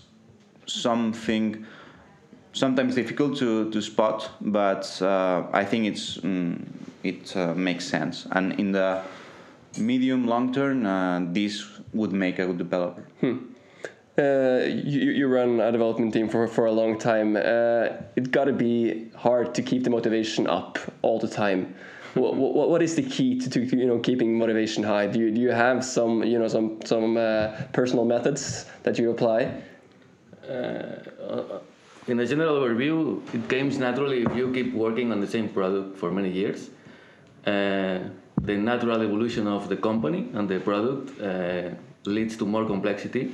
something 0.66 1.64
sometimes 2.56 2.94
difficult 2.94 3.36
to, 3.36 3.70
to 3.70 3.82
spot, 3.82 4.30
but 4.40 5.00
uh, 5.02 5.44
I 5.52 5.64
think 5.64 5.86
it's 5.86 6.16
mm, 6.18 6.64
it 7.04 7.36
uh, 7.36 7.54
makes 7.54 7.84
sense. 7.84 8.26
And 8.32 8.58
in 8.58 8.72
the 8.72 9.02
medium 9.78 10.26
long 10.26 10.52
term, 10.52 10.86
uh, 10.86 11.20
this 11.32 11.64
would 11.92 12.12
make 12.12 12.38
a 12.38 12.46
good 12.46 12.58
developer. 12.58 13.06
Uh, 14.18 14.64
you, 14.64 15.10
you 15.10 15.28
run 15.28 15.60
a 15.60 15.70
development 15.70 16.14
team 16.14 16.26
for, 16.26 16.48
for 16.48 16.64
a 16.64 16.72
long 16.72 16.98
time. 16.98 17.36
Uh, 17.36 17.88
it 18.16 18.30
got 18.30 18.46
to 18.46 18.52
be 18.54 19.10
hard 19.14 19.54
to 19.54 19.60
keep 19.60 19.84
the 19.84 19.90
motivation 19.90 20.46
up 20.46 20.78
all 21.02 21.18
the 21.18 21.28
time. 21.28 21.74
what, 22.14 22.34
what, 22.34 22.70
what 22.70 22.82
is 22.82 22.94
the 22.96 23.02
key 23.02 23.38
to, 23.38 23.50
to 23.50 23.76
you 23.76 23.86
know 23.86 23.98
keeping 23.98 24.38
motivation 24.38 24.82
high? 24.82 25.06
Do 25.06 25.18
you, 25.18 25.30
do 25.30 25.38
you 25.38 25.50
have 25.50 25.84
some 25.84 26.24
you 26.24 26.38
know 26.38 26.48
some 26.48 26.80
some 26.86 27.18
uh, 27.18 27.48
personal 27.74 28.06
methods 28.06 28.64
that 28.84 28.98
you 28.98 29.10
apply? 29.10 29.52
Uh, 32.06 32.12
in 32.12 32.20
a 32.20 32.26
general 32.26 32.56
overview, 32.56 33.20
it 33.34 33.48
comes 33.48 33.78
naturally 33.78 34.22
if 34.22 34.36
you 34.36 34.52
keep 34.52 34.74
working 34.74 35.12
on 35.12 35.20
the 35.20 35.26
same 35.26 35.48
product 35.48 35.96
for 35.98 36.10
many 36.10 36.30
years. 36.30 36.70
Uh, 37.46 38.00
the 38.42 38.56
natural 38.56 39.02
evolution 39.02 39.46
of 39.46 39.68
the 39.68 39.76
company 39.76 40.28
and 40.34 40.48
the 40.48 40.60
product 40.60 41.20
uh, 41.20 41.70
leads 42.04 42.36
to 42.36 42.46
more 42.46 42.64
complexity, 42.66 43.32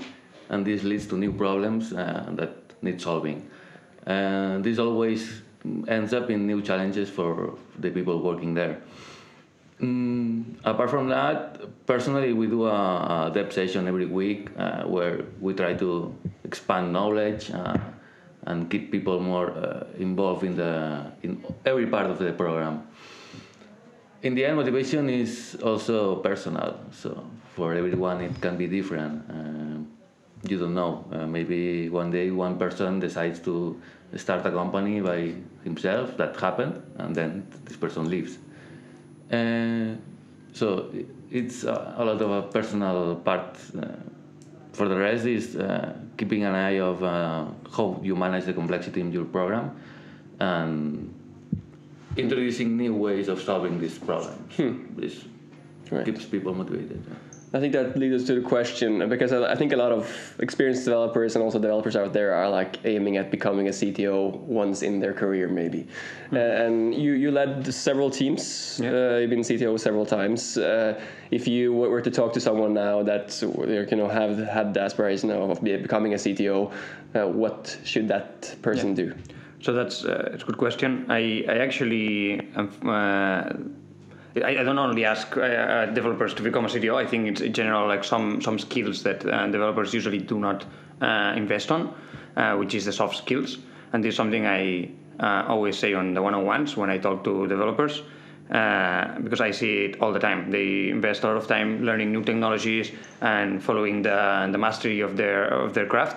and 0.49 0.67
this 0.67 0.83
leads 0.83 1.07
to 1.07 1.17
new 1.17 1.33
problems 1.33 1.93
uh, 1.93 2.27
that 2.33 2.51
need 2.83 3.01
solving. 3.01 3.49
And 4.07 4.65
this 4.65 4.79
always 4.79 5.43
ends 5.89 6.13
up 6.13 6.31
in 6.31 6.47
new 6.47 6.63
challenges 6.63 7.09
for 7.09 7.59
the 7.79 7.91
people 7.91 8.21
working 8.21 8.55
there. 8.55 8.81
Mm, 9.81 10.57
apart 10.65 10.91
from 10.91 11.09
that, 11.09 11.87
personally, 11.87 12.33
we 12.33 12.47
do 12.47 12.67
a, 12.67 13.29
a 13.29 13.31
dev 13.35 13.53
session 13.53 13.89
every 13.89 14.07
week 14.07 14.51
uh, 14.57 14.83
where 14.83 15.25
we 15.41 15.55
try 15.55 15.75
to 15.75 16.15
expand 16.45 16.93
knowledge 16.93 17.51
uh, 17.51 17.77
and 18.45 18.71
keep 18.71 18.91
people 18.91 19.21
more 19.21 19.51
uh, 19.51 19.85
involved 19.99 20.45
in 20.45 20.57
the 20.57 21.13
in 21.23 21.45
every 21.65 21.87
part 21.87 22.11
of 22.11 22.19
the 22.19 22.33
program. 22.33 22.87
In 24.23 24.35
the 24.35 24.45
end, 24.45 24.57
motivation 24.57 25.09
is 25.11 25.57
also 25.63 26.17
personal. 26.17 26.79
So 26.93 27.25
for 27.55 27.75
everyone, 27.75 28.21
it 28.21 28.41
can 28.41 28.57
be 28.57 28.67
different. 28.67 29.29
Um, 29.31 29.89
you 30.49 30.59
don't 30.59 30.75
know. 30.75 31.05
Uh, 31.13 31.27
maybe 31.27 31.89
one 31.89 32.11
day 32.11 32.31
one 32.31 32.59
person 32.59 33.01
decides 33.01 33.41
to 33.41 33.81
start 34.17 34.45
a 34.47 34.51
company 34.51 35.01
by 35.01 35.35
himself. 35.65 36.17
That 36.17 36.37
happened, 36.37 36.83
and 36.99 37.15
then 37.15 37.47
this 37.65 37.77
person 37.77 38.09
leaves. 38.09 38.39
Uh, 39.31 39.97
so 40.53 40.93
it's 41.31 41.65
a, 41.65 41.95
a 41.97 42.05
lot 42.05 42.21
of 42.21 42.31
a 42.31 42.43
personal 42.43 43.17
part. 43.17 43.57
For 44.73 44.89
the 44.89 44.97
rest, 44.97 45.27
is 45.27 45.57
uh, 45.57 45.95
keeping 46.17 46.45
an 46.45 46.55
eye 46.55 46.81
of 46.81 47.03
uh, 47.03 47.47
how 47.77 48.01
you 48.03 48.17
manage 48.17 48.45
the 48.47 48.53
complexity 48.55 49.01
in 49.01 49.13
your 49.13 49.25
program, 49.27 49.77
and 50.41 51.13
introducing 52.17 52.77
new 52.77 52.95
ways 52.95 53.29
of 53.29 53.41
solving 53.41 53.79
these 53.81 53.99
problems. 53.99 54.57
This 54.97 55.25
Right. 55.91 56.07
keeps 56.07 56.25
people 56.25 56.55
motivated. 56.55 57.03
Yeah. 57.53 57.59
I 57.59 57.61
think 57.61 57.73
that 57.73 57.97
leads 57.97 58.23
us 58.23 58.27
to 58.29 58.35
the 58.35 58.41
question 58.41 59.09
because 59.09 59.33
I, 59.33 59.53
I 59.53 59.55
think 59.55 59.73
a 59.73 59.77
lot 59.77 59.93
of 59.93 60.37
experienced 60.39 60.85
developers 60.85 61.35
and 61.35 61.45
also 61.45 61.59
developers 61.59 61.97
out 61.97 62.13
there 62.13 62.35
are 62.35 62.49
like 62.49 62.79
aiming 62.85 63.17
at 63.17 63.31
becoming 63.31 63.69
a 63.69 63.71
CTO 63.71 64.37
once 64.41 64.83
in 64.83 65.01
their 65.01 65.13
career, 65.13 65.49
maybe. 65.49 65.87
Uh, 66.33 66.39
and 66.39 66.95
you, 66.95 67.13
you 67.13 67.31
led 67.31 67.73
several 67.73 68.11
teams. 68.11 68.81
Yeah. 68.83 68.91
Uh, 68.91 69.17
you've 69.19 69.31
been 69.31 69.41
CTO 69.41 69.79
several 69.79 70.07
times. 70.07 70.57
Uh, 70.57 71.01
if 71.31 71.47
you 71.47 71.73
were 71.73 72.01
to 72.01 72.11
talk 72.11 72.33
to 72.35 72.41
someone 72.41 72.75
now 72.75 73.03
that 73.03 73.41
you 73.43 73.97
know 73.97 74.09
have 74.09 74.39
had 74.39 74.75
the 74.75 74.81
aspiration 74.81 75.31
of 75.31 75.63
becoming 75.63 76.15
a 76.15 76.17
CTO, 76.17 76.73
uh, 77.15 77.27
what 77.27 77.79
should 77.85 78.09
that 78.09 78.55
person 78.63 78.95
do? 78.95 79.15
So 79.63 79.73
that's 79.73 80.05
uh, 80.05 80.31
it's 80.33 80.43
a 80.43 80.47
good 80.47 80.59
question. 80.59 81.07
I 81.09 81.45
I 81.49 81.59
actually 81.59 82.41
am, 82.57 82.71
uh, 82.85 83.53
I, 84.37 84.61
I 84.61 84.63
don't 84.63 84.79
only 84.79 85.05
ask 85.05 85.37
uh, 85.37 85.41
uh, 85.41 85.87
developers 85.87 86.35
to 86.35 86.43
become 86.43 86.65
a 86.65 86.69
CTO. 86.69 86.97
I 86.97 87.07
think 87.07 87.29
it's 87.29 87.41
in 87.41 87.53
general 87.53 87.87
like 87.87 88.05
some 88.05 88.41
some 88.41 88.59
skills 88.59 89.03
that 89.03 89.27
uh, 89.27 89.47
developers 89.49 89.93
usually 89.93 90.19
do 90.19 90.39
not 90.39 90.65
uh, 91.01 91.35
invest 91.37 91.71
on, 91.71 91.95
uh, 92.37 92.57
which 92.57 92.75
is 92.75 92.85
the 92.85 92.93
soft 92.93 93.17
skills. 93.17 93.59
And 93.93 94.03
this 94.03 94.11
is 94.11 94.17
something 94.17 94.47
I 94.47 94.91
always 95.21 95.79
say 95.79 95.93
on 95.95 96.15
the 96.15 96.23
one-on-ones 96.23 96.77
when 96.77 96.91
I 96.91 96.99
talk 96.99 97.25
to 97.25 97.47
developers. 97.47 98.03
Because 98.49 99.41
I 99.41 99.51
see 99.51 99.85
it 99.85 100.03
all 100.03 100.13
the 100.13 100.19
time. 100.19 100.51
They 100.51 100.89
invest 100.91 101.25
a 101.25 101.29
lot 101.29 101.37
of 101.37 101.47
time 101.47 101.85
learning 101.85 102.13
new 102.13 102.23
technologies 102.23 102.91
and 103.21 103.63
following 103.63 104.03
the, 104.03 104.49
the 104.51 104.59
mastery 104.59 105.01
of 105.01 105.17
their 105.17 105.45
of 105.49 105.73
their 105.75 105.87
craft, 105.87 106.17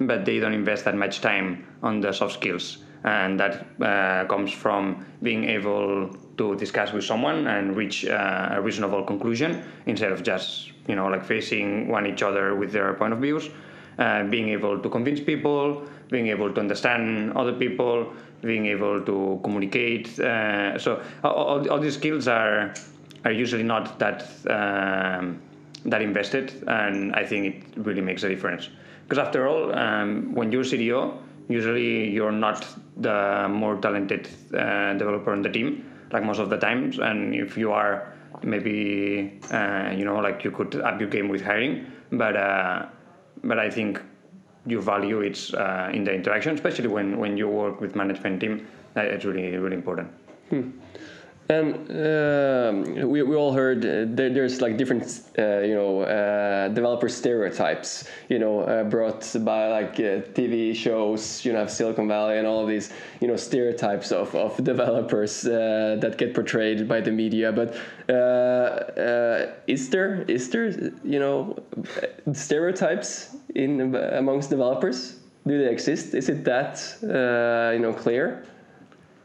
but 0.00 0.24
they 0.24 0.38
don't 0.38 0.54
invest 0.54 0.84
that 0.84 0.96
much 0.96 1.20
time 1.20 1.64
on 1.82 2.00
the 2.00 2.12
soft 2.12 2.34
skills 2.34 2.78
and 3.06 3.38
that 3.38 3.66
uh, 3.80 4.26
comes 4.26 4.52
from 4.52 5.06
being 5.22 5.44
able 5.44 6.10
to 6.36 6.54
discuss 6.56 6.92
with 6.92 7.04
someone 7.04 7.46
and 7.46 7.76
reach 7.76 8.04
uh, 8.04 8.48
a 8.52 8.60
reasonable 8.60 9.02
conclusion 9.02 9.62
instead 9.86 10.12
of 10.12 10.22
just 10.22 10.70
you 10.86 10.94
know 10.94 11.06
like 11.06 11.24
facing 11.24 11.88
one 11.88 12.06
each 12.06 12.22
other 12.22 12.54
with 12.54 12.72
their 12.72 12.92
point 12.94 13.12
of 13.12 13.20
views 13.20 13.48
uh, 13.98 14.24
being 14.24 14.48
able 14.50 14.78
to 14.78 14.88
convince 14.88 15.20
people 15.20 15.82
being 16.10 16.28
able 16.28 16.52
to 16.52 16.60
understand 16.60 17.32
other 17.32 17.52
people 17.52 18.12
being 18.42 18.66
able 18.66 19.00
to 19.00 19.40
communicate 19.42 20.18
uh, 20.20 20.78
so 20.78 21.02
all, 21.24 21.68
all, 21.68 21.80
these 21.80 21.94
skills 21.94 22.28
are 22.28 22.74
are 23.24 23.32
usually 23.32 23.64
not 23.64 23.98
that 23.98 24.28
um, 24.48 25.40
that 25.86 26.02
invested, 26.02 26.52
and 26.66 27.14
I 27.14 27.24
think 27.24 27.66
it 27.76 27.86
really 27.86 28.00
makes 28.00 28.22
a 28.24 28.28
difference. 28.28 28.68
Because 29.04 29.18
after 29.18 29.46
all, 29.46 29.74
um, 29.74 30.34
when 30.34 30.50
you're 30.50 30.64
CDO, 30.64 31.16
usually 31.48 32.10
you're 32.10 32.32
not 32.32 32.66
the 32.96 33.46
more 33.48 33.76
talented 33.76 34.28
uh, 34.52 34.94
developer 34.94 35.32
on 35.32 35.42
the 35.42 35.48
team, 35.48 35.85
like 36.12 36.24
most 36.24 36.38
of 36.38 36.50
the 36.50 36.56
times. 36.56 36.98
And 36.98 37.34
if 37.34 37.56
you 37.56 37.72
are, 37.72 38.12
maybe 38.42 39.40
uh, 39.50 39.92
you 39.96 40.04
know, 40.04 40.16
like 40.16 40.44
you 40.44 40.50
could 40.50 40.76
up 40.76 41.00
your 41.00 41.08
game 41.08 41.28
with 41.28 41.42
hiring, 41.42 41.86
but 42.12 42.36
uh, 42.36 42.86
but 43.44 43.58
I 43.58 43.70
think 43.70 44.00
your 44.66 44.80
value 44.82 45.20
it's 45.20 45.54
uh, 45.54 45.90
in 45.92 46.04
the 46.04 46.12
interaction, 46.12 46.54
especially 46.54 46.88
when 46.88 47.18
when 47.18 47.36
you 47.36 47.48
work 47.48 47.80
with 47.80 47.94
management 47.94 48.40
team. 48.40 48.66
That 48.94 49.06
it's 49.06 49.24
really 49.24 49.56
really 49.56 49.76
important. 49.76 50.08
And 51.48 51.74
um, 51.90 53.08
we, 53.08 53.22
we 53.22 53.36
all 53.36 53.52
heard 53.52 53.84
uh, 53.84 54.04
there, 54.08 54.30
there's 54.30 54.60
like 54.60 54.76
different 54.76 55.04
uh, 55.38 55.60
you 55.60 55.74
know 55.74 56.00
uh, 56.00 56.68
developer 56.68 57.08
stereotypes 57.08 58.08
you 58.28 58.40
know 58.40 58.60
uh, 58.62 58.82
brought 58.82 59.24
by 59.44 59.68
like 59.68 59.94
uh, 59.94 60.26
TV 60.34 60.74
shows 60.74 61.44
you 61.44 61.52
know 61.52 61.60
have 61.60 61.70
Silicon 61.70 62.08
Valley 62.08 62.38
and 62.38 62.48
all 62.48 62.60
of 62.62 62.68
these 62.68 62.92
you 63.20 63.28
know 63.28 63.36
stereotypes 63.36 64.10
of, 64.10 64.34
of 64.34 64.62
developers 64.64 65.46
uh, 65.46 65.96
that 66.00 66.18
get 66.18 66.34
portrayed 66.34 66.88
by 66.88 67.00
the 67.00 67.12
media. 67.12 67.52
But 67.52 67.76
uh, 68.08 68.12
uh, 68.12 69.52
is 69.68 69.88
there 69.90 70.22
is 70.22 70.50
there 70.50 70.70
you 71.04 71.20
know 71.20 71.56
stereotypes 72.32 73.36
in 73.54 73.94
amongst 73.94 74.50
developers? 74.50 75.20
Do 75.46 75.56
they 75.58 75.70
exist? 75.70 76.12
Is 76.14 76.28
it 76.28 76.44
that 76.44 76.82
uh, 77.04 77.72
you 77.72 77.78
know 77.78 77.92
clear 77.92 78.44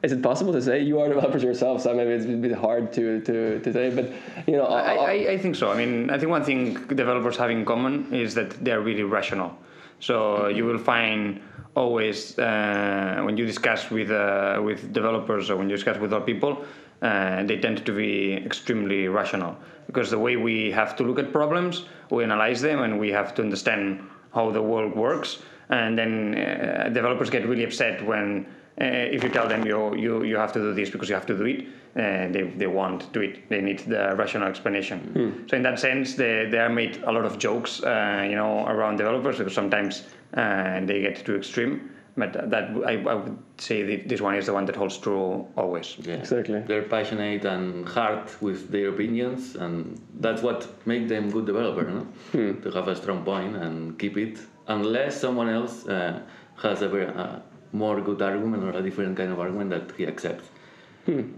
is 0.04 0.12
it 0.12 0.22
possible 0.24 0.52
to 0.54 0.62
say 0.62 0.82
you 0.82 1.00
are 1.00 1.08
developers 1.08 1.44
yourself? 1.44 1.82
So 1.82 1.94
maybe 1.94 2.12
it's 2.12 2.26
a 2.26 2.30
bit 2.30 2.54
hard 2.54 2.92
to, 2.94 3.22
to, 3.22 3.60
to 3.60 3.74
say, 3.74 3.90
but 3.90 4.12
you 4.48 4.58
know, 4.58 4.66
I, 4.66 4.94
I, 4.94 5.12
I 5.34 5.38
think 5.38 5.56
so. 5.56 5.72
I 5.72 5.78
mean, 5.78 6.10
I 6.10 6.18
think 6.18 6.32
one 6.32 6.44
thing 6.44 6.74
developers 6.88 7.38
have 7.38 7.52
in 7.52 7.66
common 7.66 8.12
is 8.14 8.34
that 8.36 8.64
they're 8.64 8.82
really 8.82 9.04
rational. 9.04 9.56
So 10.00 10.48
you 10.48 10.66
will 10.66 10.80
find 10.80 11.40
always 11.76 12.38
uh, 12.40 13.22
when 13.24 13.38
you 13.38 13.46
discuss 13.46 13.92
with 13.92 14.10
uh, 14.10 14.60
with 14.64 14.92
developers 14.92 15.50
or 15.50 15.58
when 15.58 15.70
you 15.70 15.76
discuss 15.76 15.98
with 15.98 16.12
other 16.12 16.26
people, 16.26 16.66
uh, 17.02 17.44
they 17.44 17.58
tend 17.58 17.86
to 17.86 17.96
be 17.96 18.34
extremely 18.34 19.08
rational 19.08 19.56
because 19.86 20.10
the 20.10 20.18
way 20.18 20.36
we 20.36 20.72
have 20.72 20.96
to 20.96 21.04
look 21.04 21.20
at 21.20 21.32
problems, 21.32 21.86
we 22.10 22.24
analyze 22.24 22.62
them, 22.62 22.82
and 22.82 23.00
we 23.00 23.10
have 23.10 23.36
to 23.36 23.42
understand 23.42 24.02
how 24.34 24.50
the 24.50 24.62
world 24.62 24.96
works. 24.96 25.40
And 25.70 25.98
then 25.98 26.36
uh, 26.36 26.90
developers 26.90 27.30
get 27.30 27.48
really 27.48 27.64
upset 27.64 28.06
when 28.06 28.46
uh, 28.46 28.61
if 28.84 29.24
you 29.24 29.30
tell 29.30 29.48
them 29.48 29.66
you, 29.66 29.96
you 29.96 30.24
you 30.24 30.38
have 30.38 30.52
to 30.54 30.60
do 30.60 30.74
this 30.74 30.90
because 30.90 31.10
you 31.10 31.16
have 31.16 31.26
to 31.28 31.38
do 31.38 31.46
it, 31.46 31.68
uh, 31.96 32.32
they, 32.32 32.44
they 32.58 32.68
won't 32.68 33.12
do 33.14 33.22
it. 33.22 33.50
They 33.50 33.62
need 33.62 33.80
the 33.80 34.16
rational 34.16 34.48
explanation. 34.48 35.46
So 35.50 35.58
in 35.58 35.64
that 35.64 35.80
sense, 35.80 36.16
they, 36.16 36.48
they 36.50 36.58
are 36.60 36.70
made 36.70 37.04
a 37.04 37.12
lot 37.12 37.26
of 37.26 37.38
jokes, 37.38 37.84
uh, 37.84 38.26
you 38.30 38.36
know, 38.36 38.66
around 38.68 38.98
developers 38.98 39.38
because 39.38 39.54
sometimes 39.54 40.08
uh, 40.34 40.80
they 40.86 41.02
get 41.02 41.26
too 41.26 41.36
extreme. 41.36 41.92
But 42.18 42.34
that 42.50 42.66
I, 42.86 42.94
I 43.10 43.16
would 43.16 43.38
say 43.58 43.84
that 43.84 44.10
this 44.10 44.20
one 44.20 44.36
is 44.36 44.46
the 44.46 44.54
one 44.54 44.66
that 44.66 44.76
holds 44.76 44.98
true 44.98 45.48
always. 45.56 45.96
Yeah. 46.00 46.16
Exactly. 46.16 46.60
They're 46.60 46.84
passionate 46.84 47.46
and 47.46 47.88
hard 47.88 48.30
with 48.42 48.70
their 48.70 48.90
opinions, 48.90 49.56
and 49.56 50.00
that's 50.20 50.42
what 50.42 50.68
makes 50.86 51.08
them 51.08 51.32
good 51.32 51.46
developer. 51.46 51.84
No? 51.90 52.08
To 52.34 52.72
have 52.72 52.90
a 52.90 52.96
strong 52.96 53.24
point 53.24 53.56
and 53.56 53.98
keep 53.98 54.18
it, 54.18 54.40
unless 54.68 55.22
someone 55.22 55.48
else 55.48 55.88
uh, 55.88 56.20
has 56.62 56.82
a 56.82 56.90
very, 56.90 57.08
uh, 57.08 57.40
more 57.74 58.02
good 58.02 58.22
argument 58.22 58.64
or 58.64 58.72
a 58.72 58.82
different 58.82 59.18
kind 59.18 59.32
of 59.32 59.40
argument 59.40 59.70
that 59.70 59.92
he 59.98 60.06
accepts. 60.06 60.48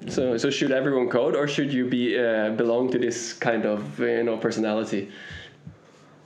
So, 0.09 0.37
so 0.37 0.49
should 0.49 0.71
everyone 0.71 1.09
code, 1.09 1.35
or 1.35 1.47
should 1.47 1.71
you 1.73 1.85
be 1.87 2.19
uh, 2.19 2.49
belong 2.51 2.91
to 2.91 2.99
this 2.99 3.31
kind 3.31 3.65
of 3.65 3.99
uh, 3.99 4.05
you 4.05 4.23
know 4.23 4.37
personality? 4.37 5.09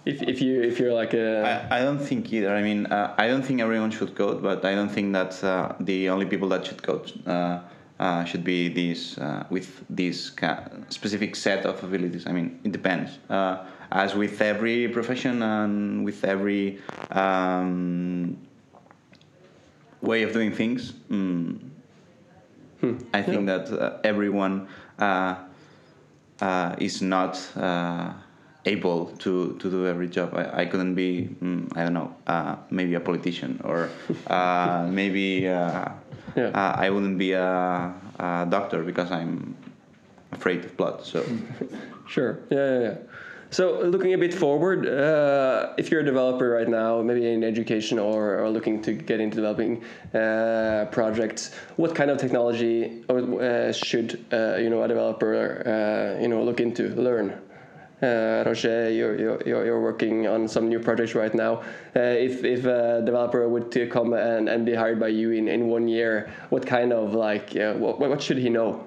If, 0.06 0.24
if 0.24 0.42
you 0.42 0.62
if 0.62 0.80
you're 0.80 0.94
like 0.94 1.14
a 1.14 1.68
I, 1.70 1.78
I 1.78 1.82
don't 1.84 2.00
think 2.00 2.34
either. 2.34 2.56
I 2.56 2.64
mean, 2.64 2.88
uh, 2.88 3.14
I 3.18 3.28
don't 3.28 3.44
think 3.44 3.62
everyone 3.62 3.92
should 3.92 4.16
code, 4.16 4.42
but 4.42 4.66
I 4.66 4.74
don't 4.74 4.90
think 4.90 5.14
that 5.14 5.44
uh, 5.44 5.76
the 5.80 6.10
only 6.10 6.26
people 6.26 6.50
that 6.50 6.66
should 6.66 6.82
code 6.82 7.12
uh, 7.28 7.60
uh, 8.00 8.24
should 8.24 8.44
be 8.44 8.70
these 8.70 9.18
uh, 9.20 9.46
with 9.50 9.84
this 9.90 10.30
ca- 10.32 10.70
specific 10.90 11.36
set 11.36 11.66
of 11.66 11.84
abilities. 11.84 12.26
I 12.26 12.32
mean, 12.32 12.60
it 12.64 12.72
depends. 12.72 13.20
Uh, 13.30 13.66
as 13.92 14.16
with 14.16 14.42
every 14.42 14.88
profession 14.88 15.42
and 15.42 16.04
with 16.04 16.24
every 16.24 16.80
um, 17.12 18.38
way 20.02 20.24
of 20.24 20.34
doing 20.34 20.52
things, 20.52 20.94
mm, 21.10 21.58
I 23.14 23.22
think 23.22 23.48
that 23.48 23.72
uh, 23.72 23.98
everyone 24.04 24.68
uh, 25.00 25.36
uh, 26.42 26.76
is 26.80 27.02
not 27.02 27.40
uh, 27.58 28.14
able 28.66 29.08
to, 29.18 29.58
to 29.60 29.70
do 29.70 29.88
every 29.88 30.08
job. 30.08 30.34
I, 30.36 30.62
I 30.62 30.66
couldn't 30.66 30.96
be, 30.96 31.36
mm, 31.42 31.76
I 31.76 31.84
don't 31.84 31.94
know, 31.94 32.16
uh, 32.28 32.58
maybe 32.70 32.94
a 32.94 33.00
politician 33.00 33.60
or 33.64 33.90
uh, 34.28 34.88
maybe 34.92 35.48
uh, 35.48 35.90
Yeah. 36.36 36.52
uh, 36.54 36.76
I 36.78 36.90
wouldn't 36.92 37.18
be 37.18 37.32
a, 37.32 37.94
a 38.20 38.46
doctor 38.50 38.84
because 38.84 39.12
I'm 39.12 39.56
afraid 40.32 40.64
of 40.66 40.78
blood. 40.78 41.04
So 41.04 41.24
Sure. 42.08 42.40
Yeah, 42.50 42.58
yeah, 42.58 42.80
yeah. 42.82 42.96
So 43.50 43.82
looking 43.82 44.14
a 44.14 44.18
bit 44.18 44.34
forward, 44.34 44.86
uh, 44.86 45.74
if 45.78 45.90
you're 45.90 46.02
a 46.02 46.06
developer 46.06 46.50
right 46.50 46.68
now, 46.68 47.02
maybe 47.02 47.32
in 47.32 47.46
education 47.46 47.98
or, 47.98 48.40
or 48.40 48.50
looking 48.50 48.82
to 48.82 48.92
get 48.92 49.22
into 49.22 49.38
developing 49.38 49.84
uh, 50.14 50.88
projects, 50.92 51.54
what 51.78 51.96
kind 51.96 52.12
of 52.12 52.18
technology 52.18 53.04
uh, 53.10 53.72
should 53.72 54.26
uh, 54.34 54.58
you 54.58 54.70
know 54.70 54.84
a 54.84 54.88
developer 54.88 55.64
uh, 55.66 56.22
you 56.22 56.28
know 56.28 56.44
look 56.44 56.60
into 56.60 56.90
learn? 56.96 57.42
Uh, 58.00 58.44
Roger, 58.46 58.92
you're, 58.92 59.20
you're, 59.20 59.48
you're 59.48 59.82
working 59.82 60.28
on 60.28 60.48
some 60.48 60.70
new 60.70 60.80
projects 60.80 61.16
right 61.16 61.34
now. 61.34 61.64
If, 61.96 62.44
if 62.44 62.66
a 62.66 63.02
developer 63.04 63.50
would 63.50 63.90
come 63.90 64.14
and, 64.14 64.48
and 64.48 64.68
be 64.68 64.76
hired 64.76 65.00
by 65.00 65.08
you 65.08 65.32
in, 65.32 65.48
in 65.48 65.68
one 65.68 65.88
year, 65.88 66.32
what 66.50 66.68
kind 66.68 66.94
of 66.94 67.16
like 67.16 67.54
what, 67.54 67.98
what 68.00 68.22
should 68.22 68.38
he 68.38 68.50
know? 68.50 68.86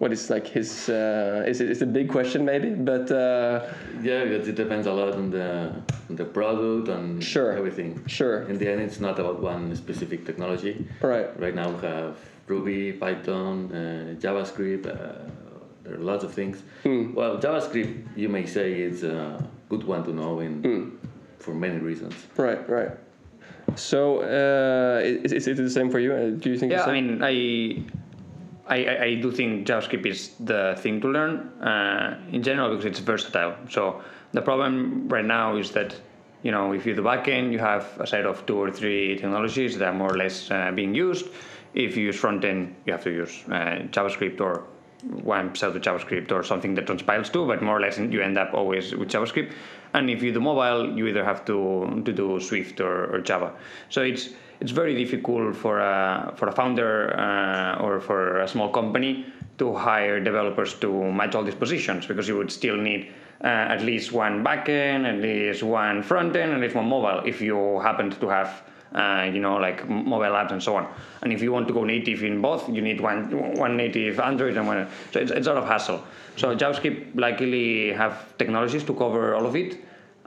What 0.00 0.12
is 0.12 0.30
like 0.30 0.46
his 0.46 0.88
uh, 0.88 1.44
is 1.46 1.60
it 1.60 1.68
is 1.68 1.82
a 1.82 1.86
big 1.86 2.08
question 2.08 2.42
maybe, 2.46 2.70
but 2.70 3.10
uh, 3.12 3.66
Yeah, 4.02 4.24
because 4.24 4.48
it 4.48 4.54
depends 4.54 4.86
a 4.86 4.92
lot 4.92 5.12
on 5.14 5.30
the 5.30 5.74
on 6.08 6.16
the 6.16 6.24
product 6.24 6.88
and 6.88 7.22
Sure. 7.22 7.52
everything. 7.52 8.00
Sure. 8.06 8.44
In 8.48 8.56
the 8.56 8.66
end, 8.66 8.80
it's 8.80 8.98
not 8.98 9.18
about 9.18 9.42
one 9.42 9.76
specific 9.76 10.24
technology. 10.24 10.86
right, 11.02 11.28
Right 11.38 11.54
now, 11.54 11.68
we 11.68 11.82
have 11.86 12.16
Ruby, 12.48 12.92
Python, 12.92 13.70
uh, 13.72 14.14
JavaScript. 14.18 14.86
Uh, 14.86 15.28
there 15.84 15.94
are 15.96 15.98
lots 16.12 16.24
of 16.24 16.32
things. 16.32 16.62
Hmm. 16.82 17.12
Well, 17.12 17.36
JavaScript, 17.36 17.92
you 18.16 18.30
may 18.30 18.46
say, 18.46 18.80
is 18.80 19.04
a 19.04 19.36
good 19.68 19.84
one 19.84 20.02
to 20.04 20.12
know 20.14 20.40
in 20.40 20.62
Hmm. 20.64 20.82
for 21.38 21.52
many 21.54 21.76
reasons. 21.78 22.14
right, 22.38 22.62
right. 22.70 22.92
So 23.76 24.00
uh, 24.24 25.00
is, 25.04 25.32
is 25.34 25.46
it 25.46 25.56
the 25.58 25.68
same 25.68 25.90
for 25.90 26.00
you? 26.00 26.12
Uh, 26.14 26.30
do 26.42 26.48
you 26.50 26.56
think? 26.58 26.72
Yeah, 26.72 26.86
the 26.86 26.90
I 26.90 27.00
mean, 27.00 27.20
I, 27.22 27.34
I, 28.70 28.78
I- 29.08 29.14
do 29.20 29.30
think 29.32 29.66
JavaScript 29.66 30.06
is 30.06 30.20
the 30.38 30.74
thing 30.78 31.00
to 31.00 31.08
learn 31.08 31.32
uh, 31.60 32.18
in 32.32 32.42
general 32.42 32.70
because 32.70 32.86
it's 32.86 33.00
versatile. 33.00 33.54
So 33.68 34.00
the 34.32 34.42
problem 34.42 35.08
right 35.08 35.24
now 35.24 35.56
is 35.56 35.72
that 35.72 35.94
you 36.42 36.52
know 36.52 36.72
if 36.72 36.86
you 36.86 36.94
do 36.94 37.02
backend, 37.02 37.52
you 37.52 37.58
have 37.58 37.84
a 37.98 38.06
set 38.06 38.24
of 38.26 38.46
two 38.46 38.56
or 38.56 38.70
three 38.70 39.16
technologies 39.16 39.76
that 39.78 39.88
are 39.88 39.94
more 39.94 40.12
or 40.14 40.16
less 40.16 40.50
uh, 40.50 40.70
being 40.72 40.94
used. 40.94 41.26
If 41.74 41.96
you 41.96 42.06
use 42.06 42.20
frontend, 42.20 42.74
you 42.86 42.92
have 42.92 43.04
to 43.04 43.10
use 43.10 43.44
uh, 43.48 43.86
JavaScript 43.96 44.40
or 44.40 44.64
one 45.22 45.54
pseudo 45.54 45.78
JavaScript 45.78 46.30
or 46.32 46.42
something 46.42 46.74
that 46.74 46.86
transpiles 46.86 47.30
to, 47.30 47.46
but 47.46 47.62
more 47.62 47.76
or 47.78 47.80
less 47.80 47.98
you 47.98 48.20
end 48.20 48.36
up 48.38 48.52
always 48.54 48.94
with 48.94 49.08
JavaScript. 49.08 49.52
And 49.94 50.10
if 50.10 50.22
you 50.22 50.32
do 50.32 50.40
mobile, 50.40 50.96
you 50.96 51.06
either 51.08 51.24
have 51.24 51.44
to, 51.46 52.02
to 52.04 52.12
do 52.12 52.38
Swift 52.40 52.80
or, 52.80 53.14
or 53.14 53.20
Java. 53.20 53.52
So 53.88 54.02
it's 54.02 54.30
it's 54.60 54.72
very 54.72 54.94
difficult 54.94 55.56
for 55.56 55.80
a 55.80 56.32
for 56.36 56.48
a 56.48 56.52
founder 56.52 57.16
uh, 57.18 57.82
or 57.82 58.00
for 58.00 58.40
a 58.40 58.48
small 58.48 58.68
company 58.68 59.26
to 59.58 59.74
hire 59.74 60.20
developers 60.20 60.74
to 60.74 61.12
match 61.12 61.34
all 61.34 61.44
these 61.44 61.54
positions 61.54 62.06
because 62.06 62.28
you 62.28 62.36
would 62.36 62.50
still 62.50 62.76
need 62.76 63.12
uh, 63.42 63.46
at 63.46 63.82
least 63.82 64.12
one 64.12 64.44
backend, 64.44 65.06
at 65.06 65.20
least 65.20 65.62
one 65.62 66.02
front 66.02 66.36
end, 66.36 66.52
at 66.52 66.60
least 66.60 66.74
one 66.74 66.88
mobile 66.88 67.22
if 67.26 67.40
you 67.40 67.80
happen 67.80 68.10
to 68.10 68.28
have 68.28 68.62
uh, 68.94 69.30
you 69.32 69.40
know, 69.40 69.56
like 69.56 69.88
mobile 69.88 70.34
apps 70.34 70.50
and 70.50 70.62
so 70.62 70.76
on. 70.76 70.92
And 71.22 71.32
if 71.32 71.42
you 71.42 71.52
want 71.52 71.68
to 71.68 71.74
go 71.74 71.84
native 71.84 72.24
in 72.24 72.40
both, 72.40 72.68
you 72.68 72.82
need 72.82 73.00
one 73.00 73.56
one 73.56 73.76
native 73.76 74.18
Android 74.18 74.56
and 74.56 74.66
one. 74.66 74.88
So 75.12 75.20
it's, 75.20 75.30
it's 75.30 75.46
a 75.46 75.52
lot 75.52 75.62
of 75.62 75.68
hassle. 75.68 76.02
So 76.36 76.56
JavaScript 76.56 77.18
likely 77.18 77.92
have 77.92 78.36
technologies 78.36 78.84
to 78.84 78.94
cover 78.94 79.34
all 79.34 79.46
of 79.46 79.54
it. 79.54 79.78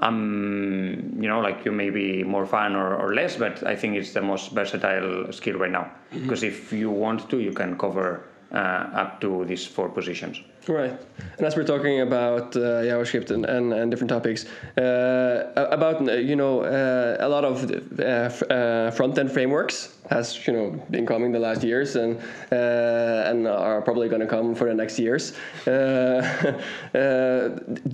Um, 0.03 1.17
you 1.19 1.29
know, 1.29 1.39
like 1.39 1.63
you 1.65 1.71
may 1.71 1.89
be 1.89 2.23
more 2.23 2.45
fun 2.45 2.75
or, 2.75 2.95
or 2.95 3.13
less, 3.13 3.37
but 3.37 3.65
I 3.65 3.75
think 3.75 3.95
it's 3.95 4.13
the 4.13 4.21
most 4.21 4.51
versatile 4.51 5.31
skill 5.31 5.57
right 5.57 5.71
now. 5.71 5.91
Because 6.11 6.43
if 6.43 6.73
you 6.73 6.89
want 6.89 7.29
to, 7.29 7.39
you 7.39 7.53
can 7.53 7.77
cover 7.77 8.25
uh, 8.51 9.01
up 9.01 9.21
to 9.21 9.45
these 9.45 9.65
four 9.65 9.89
positions. 9.89 10.41
Right. 10.67 10.97
And 11.37 11.45
as 11.45 11.55
we're 11.57 11.65
talking 11.65 12.01
about 12.01 12.55
uh, 12.55 12.83
JavaScript 12.83 13.31
and, 13.31 13.45
and, 13.45 13.73
and 13.73 13.91
different 13.91 14.09
topics, 14.09 14.45
uh, 14.77 15.51
about 15.55 16.07
uh, 16.07 16.13
you 16.13 16.37
know 16.37 16.61
uh, 16.61 17.17
a 17.19 17.27
lot 17.27 17.43
of 17.43 17.69
uh, 17.99 18.03
uh, 18.03 18.91
front 18.91 19.17
end 19.17 19.31
frameworks 19.31 19.97
has 20.09 20.45
you 20.47 20.53
know 20.53 20.71
been 20.89 21.05
coming 21.05 21.31
the 21.31 21.39
last 21.39 21.63
years 21.63 21.95
and 21.95 22.19
and 22.51 23.47
are 23.47 23.81
probably 23.81 24.09
going 24.09 24.19
to 24.21 24.27
come 24.27 24.55
for 24.55 24.67
the 24.67 24.73
next 24.73 24.99
years. 24.99 25.33
Do 25.65 26.21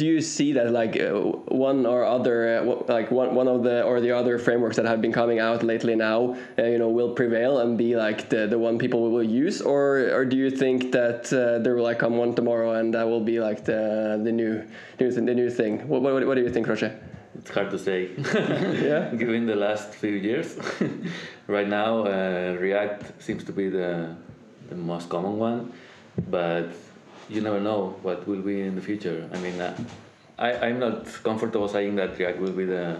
you 0.05 0.21
see 0.21 0.53
that 0.53 0.71
like 0.71 0.99
one 1.47 1.85
or 1.85 2.03
other 2.03 2.61
like 2.87 3.09
one, 3.09 3.33
one 3.33 3.47
of 3.47 3.63
the 3.63 3.83
or 3.83 4.01
the 4.01 4.11
other 4.11 4.37
frameworks 4.37 4.75
that 4.75 4.85
have 4.85 5.01
been 5.01 5.13
coming 5.13 5.39
out 5.39 5.63
lately 5.63 5.95
now 5.95 6.35
you 6.57 6.77
know 6.77 6.89
will 6.89 7.13
prevail 7.13 7.59
and 7.59 7.77
be 7.77 7.95
like 7.95 8.29
the, 8.29 8.47
the 8.47 8.57
one 8.57 8.77
people 8.77 9.09
will 9.11 9.23
use 9.23 9.61
or 9.61 10.09
or 10.11 10.25
do 10.25 10.35
you 10.35 10.51
think 10.51 10.91
that 10.91 11.29
there 11.63 11.75
will 11.75 11.83
like 11.83 11.99
come 11.99 12.17
one 12.17 12.35
tomorrow 12.35 12.58
and 12.67 12.93
that 12.93 13.07
will 13.07 13.23
be 13.23 13.39
like 13.39 13.65
the 13.65 14.19
the 14.23 14.31
new 14.31 14.63
new 14.99 15.11
the 15.11 15.35
new 15.35 15.49
thing 15.49 15.87
what, 15.87 16.01
what, 16.01 16.25
what 16.27 16.35
do 16.35 16.41
you 16.41 16.49
think 16.49 16.67
Roger 16.67 16.91
It's 17.39 17.51
hard 17.51 17.69
to 17.71 17.79
say. 17.79 18.09
Yeah. 18.89 19.13
Given 19.23 19.45
the 19.45 19.55
last 19.55 19.93
few 19.93 20.11
years, 20.11 20.57
right 21.47 21.67
now 21.67 21.91
uh, 22.05 22.57
React 22.59 23.21
seems 23.21 23.43
to 23.45 23.53
be 23.53 23.69
the 23.69 24.15
the 24.69 24.75
most 24.75 25.09
common 25.09 25.37
one, 25.37 25.71
but 26.29 26.67
you 27.29 27.41
never 27.41 27.59
know 27.59 27.95
what 28.01 28.27
will 28.27 28.41
be 28.41 28.61
in 28.61 28.75
the 28.75 28.81
future. 28.81 29.29
I 29.33 29.37
mean, 29.45 29.57
uh, 29.61 29.73
I 30.37 30.49
I'm 30.67 30.79
not 30.79 31.05
comfortable 31.23 31.67
saying 31.67 31.95
that 31.95 32.17
React 32.19 32.39
will 32.43 32.57
be 32.61 32.65
the 32.65 32.99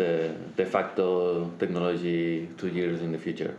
the 0.00 0.34
de 0.56 0.64
facto 0.64 1.50
technology 1.58 2.48
two 2.58 2.68
years 2.68 3.00
in 3.00 3.10
the 3.12 3.18
future. 3.18 3.54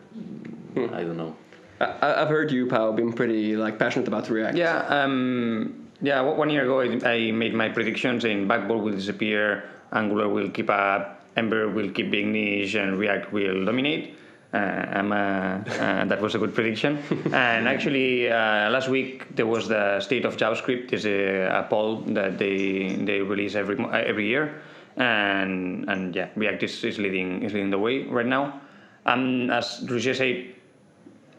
I 0.76 1.02
don't 1.04 1.18
know. 1.18 1.36
I, 1.80 2.22
I've 2.22 2.30
heard 2.30 2.52
you 2.52 2.68
Paul, 2.68 2.94
been 2.94 3.14
pretty 3.14 3.56
like 3.56 3.80
passionate 3.80 4.08
about 4.08 4.30
React 4.30 4.58
Yeah, 4.58 4.80
um, 4.88 5.88
yeah. 6.02 6.22
one- 6.22 6.38
One 6.38 6.50
year 6.50 6.64
ago, 6.64 6.82
I 6.82 6.88
I 7.16 7.32
made 7.32 7.54
my 7.54 7.70
predictions 7.70 8.24
saying 8.24 8.48
Backbone 8.48 8.84
will 8.84 8.92
disappear, 8.94 9.64
Angular 9.94 10.28
will 10.28 10.50
keep 10.50 10.70
up, 10.70 11.24
Ember 11.38 11.70
will 11.70 11.90
keep 11.92 12.12
being 12.12 12.32
niche, 12.32 12.76
and 12.76 12.98
React 13.00 13.32
will 13.32 13.66
dominate. 13.66 14.16
Uh, 14.52 14.58
I'm, 14.58 15.12
uh, 15.12 15.16
uh, 15.16 16.06
that 16.06 16.20
was 16.20 16.34
a 16.34 16.40
good 16.40 16.56
prediction. 16.56 16.98
and 17.34 17.68
actually, 17.68 18.32
uh, 18.32 18.70
last 18.72 18.90
week 18.90 19.36
there 19.36 19.46
was 19.46 19.68
the 19.68 20.00
state 20.00 20.26
of 20.26 20.38
JavaScript. 20.38 20.92
Is 20.92 21.06
a, 21.06 21.46
a 21.62 21.64
poll 21.70 22.02
that 22.18 22.38
they 22.40 22.98
they 23.08 23.22
release 23.22 23.54
every 23.56 23.78
every 23.94 24.26
year, 24.28 24.60
and 24.98 25.88
and 25.88 26.16
yeah, 26.16 26.30
React 26.36 26.64
is, 26.64 26.84
is 26.84 26.98
leading 26.98 27.44
is 27.44 27.54
leading 27.54 27.70
the 27.70 27.78
way 27.80 28.04
right 28.04 28.26
now. 28.26 28.60
um, 29.06 29.50
as 29.50 29.86
Roger 29.90 30.14
said, 30.14 30.38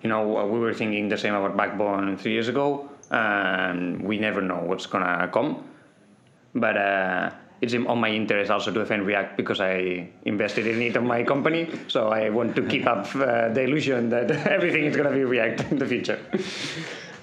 you 0.03 0.09
know, 0.09 0.47
we 0.47 0.59
were 0.59 0.75
thinking 0.75 1.09
the 1.09 1.19
same 1.19 1.35
about 1.35 1.57
Backbone 1.57 2.17
three 2.17 2.33
years 2.33 2.49
ago, 2.49 2.89
and 3.11 4.03
we 4.03 4.19
never 4.19 4.41
know 4.41 4.61
what's 4.61 4.87
gonna 4.87 5.29
come. 5.33 5.65
But 6.55 6.77
uh, 6.77 7.31
it's 7.61 7.75
on 7.75 8.01
my 8.01 8.11
interest 8.11 8.51
also 8.51 8.73
to 8.73 8.81
defend 8.81 9.07
React 9.07 9.37
because 9.37 9.61
I 9.61 10.09
invested 10.25 10.67
in 10.67 10.81
it 10.83 10.97
on 10.97 11.07
my 11.07 11.23
company, 11.23 11.69
so 11.89 12.09
I 12.09 12.31
want 12.31 12.57
to 12.57 12.63
keep 12.67 12.87
up 12.87 13.15
uh, 13.15 13.49
the 13.51 13.63
illusion 13.63 14.09
that 14.11 14.31
everything 14.57 14.85
is 14.85 14.97
gonna 14.97 15.13
be 15.13 15.25
React 15.25 15.73
in 15.73 15.79
the 15.79 15.87
future. 15.87 16.19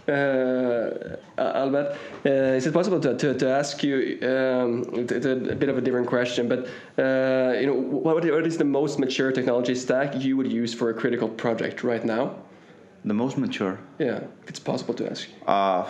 Uh, 0.07 1.17
Albert, 1.37 1.97
uh, 2.25 2.29
is 2.29 2.65
it 2.65 2.73
possible 2.73 2.97
to, 2.97 3.17
to, 3.17 3.33
to 3.33 3.49
ask 3.49 3.83
you 3.83 4.17
um, 4.21 4.85
it's 4.93 5.25
a, 5.25 5.35
bit 5.35 5.67
of 5.67 5.77
a 5.77 5.81
different 5.81 6.07
question, 6.07 6.47
but 6.47 6.59
uh, 6.97 7.59
you 7.59 7.67
know 7.67 7.73
what, 7.73 8.23
what 8.23 8.47
is 8.47 8.57
the 8.57 8.63
most 8.63 8.99
mature 8.99 9.33
technology 9.33 9.75
stack 9.75 10.15
you 10.15 10.37
would 10.37 10.49
use 10.49 10.73
for 10.73 10.91
a 10.91 10.93
critical 10.93 11.27
project 11.27 11.83
right 11.83 12.05
now? 12.05 12.37
The 13.05 13.13
most 13.13 13.37
mature. 13.37 13.79
Yeah, 13.99 14.19
if 14.43 14.49
it's 14.49 14.59
possible 14.59 14.93
to 14.95 15.09
ask. 15.09 15.27
Uh, 15.45 15.85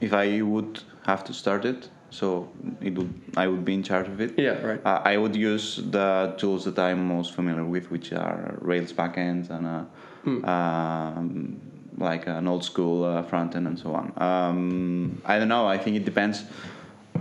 if 0.00 0.12
I 0.12 0.42
would 0.42 0.80
have 1.06 1.24
to 1.24 1.32
start 1.32 1.64
it, 1.64 1.88
so 2.10 2.48
it 2.80 2.96
would 2.96 3.12
I 3.36 3.46
would 3.48 3.64
be 3.64 3.74
in 3.74 3.82
charge 3.82 4.08
of 4.08 4.20
it. 4.20 4.38
Yeah, 4.38 4.60
right. 4.62 4.80
Uh, 4.84 5.00
I 5.04 5.16
would 5.16 5.34
use 5.34 5.80
the 5.90 6.34
tools 6.38 6.64
that 6.64 6.78
I'm 6.78 7.08
most 7.08 7.34
familiar 7.34 7.64
with, 7.64 7.90
which 7.90 8.12
are 8.12 8.56
Rails 8.60 8.92
backends 8.92 9.50
and 9.50 9.66
uh, 9.66 9.84
hmm. 10.24 10.44
um, 10.44 11.60
like 11.98 12.26
an 12.26 12.46
old 12.48 12.64
school 12.64 13.04
uh, 13.04 13.22
front 13.22 13.56
end 13.56 13.66
and 13.66 13.78
so 13.78 13.94
on. 13.94 14.12
Um, 14.16 15.22
I 15.24 15.38
don't 15.38 15.48
know. 15.48 15.66
I 15.66 15.78
think 15.78 15.96
it 15.96 16.04
depends 16.04 16.44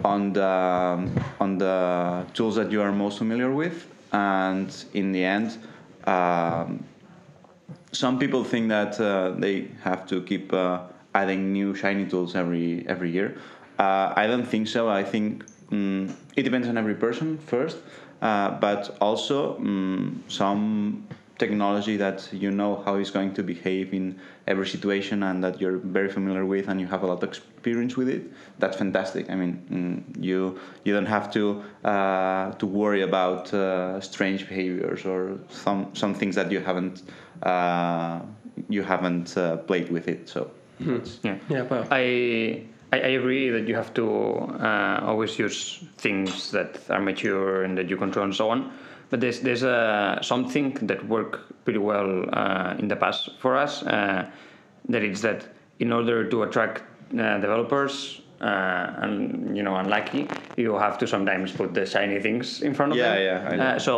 on 0.03 0.33
the 0.33 1.09
on 1.39 1.57
the 1.57 2.25
tools 2.33 2.55
that 2.55 2.71
you 2.71 2.81
are 2.81 2.91
most 2.91 3.17
familiar 3.17 3.51
with, 3.51 3.87
and 4.11 4.69
in 4.93 5.11
the 5.11 5.23
end, 5.23 5.57
um, 6.05 6.83
some 7.93 8.19
people 8.19 8.43
think 8.43 8.69
that 8.69 8.99
uh, 8.99 9.31
they 9.37 9.69
have 9.81 10.05
to 10.07 10.21
keep 10.23 10.51
uh, 10.51 10.81
adding 11.15 11.53
new 11.53 11.73
shiny 11.75 12.05
tools 12.05 12.35
every 12.35 12.85
every 12.87 13.11
year. 13.11 13.37
Uh, 13.79 14.13
I 14.15 14.27
don't 14.27 14.45
think 14.45 14.67
so. 14.67 14.89
I 14.89 15.03
think 15.03 15.45
um, 15.71 16.13
it 16.35 16.43
depends 16.43 16.67
on 16.67 16.77
every 16.77 16.95
person 16.95 17.37
first, 17.37 17.77
uh, 18.21 18.51
but 18.59 18.97
also 18.99 19.57
um, 19.57 20.23
some 20.27 21.07
technology 21.37 21.97
that 21.97 22.29
you 22.31 22.51
know 22.51 22.81
how 22.85 22.95
it's 22.95 23.09
going 23.09 23.33
to 23.33 23.43
behave 23.43 23.93
in 23.93 24.19
every 24.45 24.67
situation 24.67 25.23
and 25.23 25.43
that 25.43 25.59
you're 25.59 25.77
very 25.77 26.09
familiar 26.09 26.45
with 26.45 26.67
and 26.67 26.79
you 26.79 26.85
have 26.85 27.01
a 27.03 27.07
lot 27.07 27.17
of 27.17 27.23
experience 27.23 27.97
with 27.97 28.07
it 28.07 28.21
that's 28.59 28.77
fantastic 28.77 29.29
i 29.31 29.35
mean 29.35 29.53
mm, 29.71 30.23
you 30.23 30.59
you 30.83 30.93
don't 30.93 31.07
have 31.07 31.31
to 31.31 31.63
uh, 31.83 32.51
to 32.53 32.65
worry 32.67 33.01
about 33.01 33.51
uh, 33.53 33.99
strange 33.99 34.47
behaviors 34.47 35.05
or 35.05 35.39
some 35.49 35.89
some 35.95 36.13
things 36.13 36.35
that 36.35 36.51
you 36.51 36.59
haven't 36.59 37.01
uh, 37.41 38.19
you 38.69 38.83
haven't 38.83 39.35
uh, 39.35 39.57
played 39.57 39.89
with 39.91 40.07
it 40.07 40.29
so 40.29 40.51
hmm. 40.77 40.99
yeah 41.23 41.37
yeah 41.49 41.61
well. 41.63 41.87
i 41.89 42.63
I, 42.93 43.17
agree 43.17 43.49
that 43.49 43.67
you 43.67 43.73
have 43.73 43.91
to 43.95 44.05
uh, 44.61 44.99
always 45.03 45.39
use 45.39 45.83
things 45.97 46.51
that 46.51 46.79
are 46.91 47.01
mature 47.01 47.63
and 47.63 47.75
that 47.75 47.89
you 47.89 47.97
control 47.97 48.25
and 48.25 48.35
so 48.35 48.51
on 48.51 48.71
but 49.13 49.21
there's 49.21 49.41
there's 49.41 49.63
uh, 49.63 50.19
something 50.23 50.73
that 50.89 51.07
worked 51.07 51.37
pretty 51.65 51.77
well 51.77 52.25
uh, 52.33 52.73
in 52.79 52.87
the 52.87 52.95
past 52.95 53.29
for 53.37 53.55
us. 53.55 53.83
Uh, 53.83 54.25
that 54.89 55.03
is 55.03 55.21
that 55.21 55.49
in 55.77 55.93
order 55.93 56.27
to 56.27 56.41
attract 56.41 56.81
uh, 57.13 57.37
developers. 57.37 58.21
Uh, 58.41 59.03
and 59.03 59.55
you 59.55 59.63
know, 59.63 59.75
unlucky, 59.75 60.27
you 60.57 60.73
have 60.75 60.97
to 60.97 61.07
sometimes 61.07 61.51
put 61.51 61.73
the 61.73 61.85
shiny 61.85 62.19
things 62.19 62.61
in 62.61 62.73
front 62.73 62.91
of 62.91 62.97
yeah, 62.97 63.13
them. 63.13 63.23
Yeah, 63.23 63.55
yeah. 63.55 63.77
so 63.77 63.95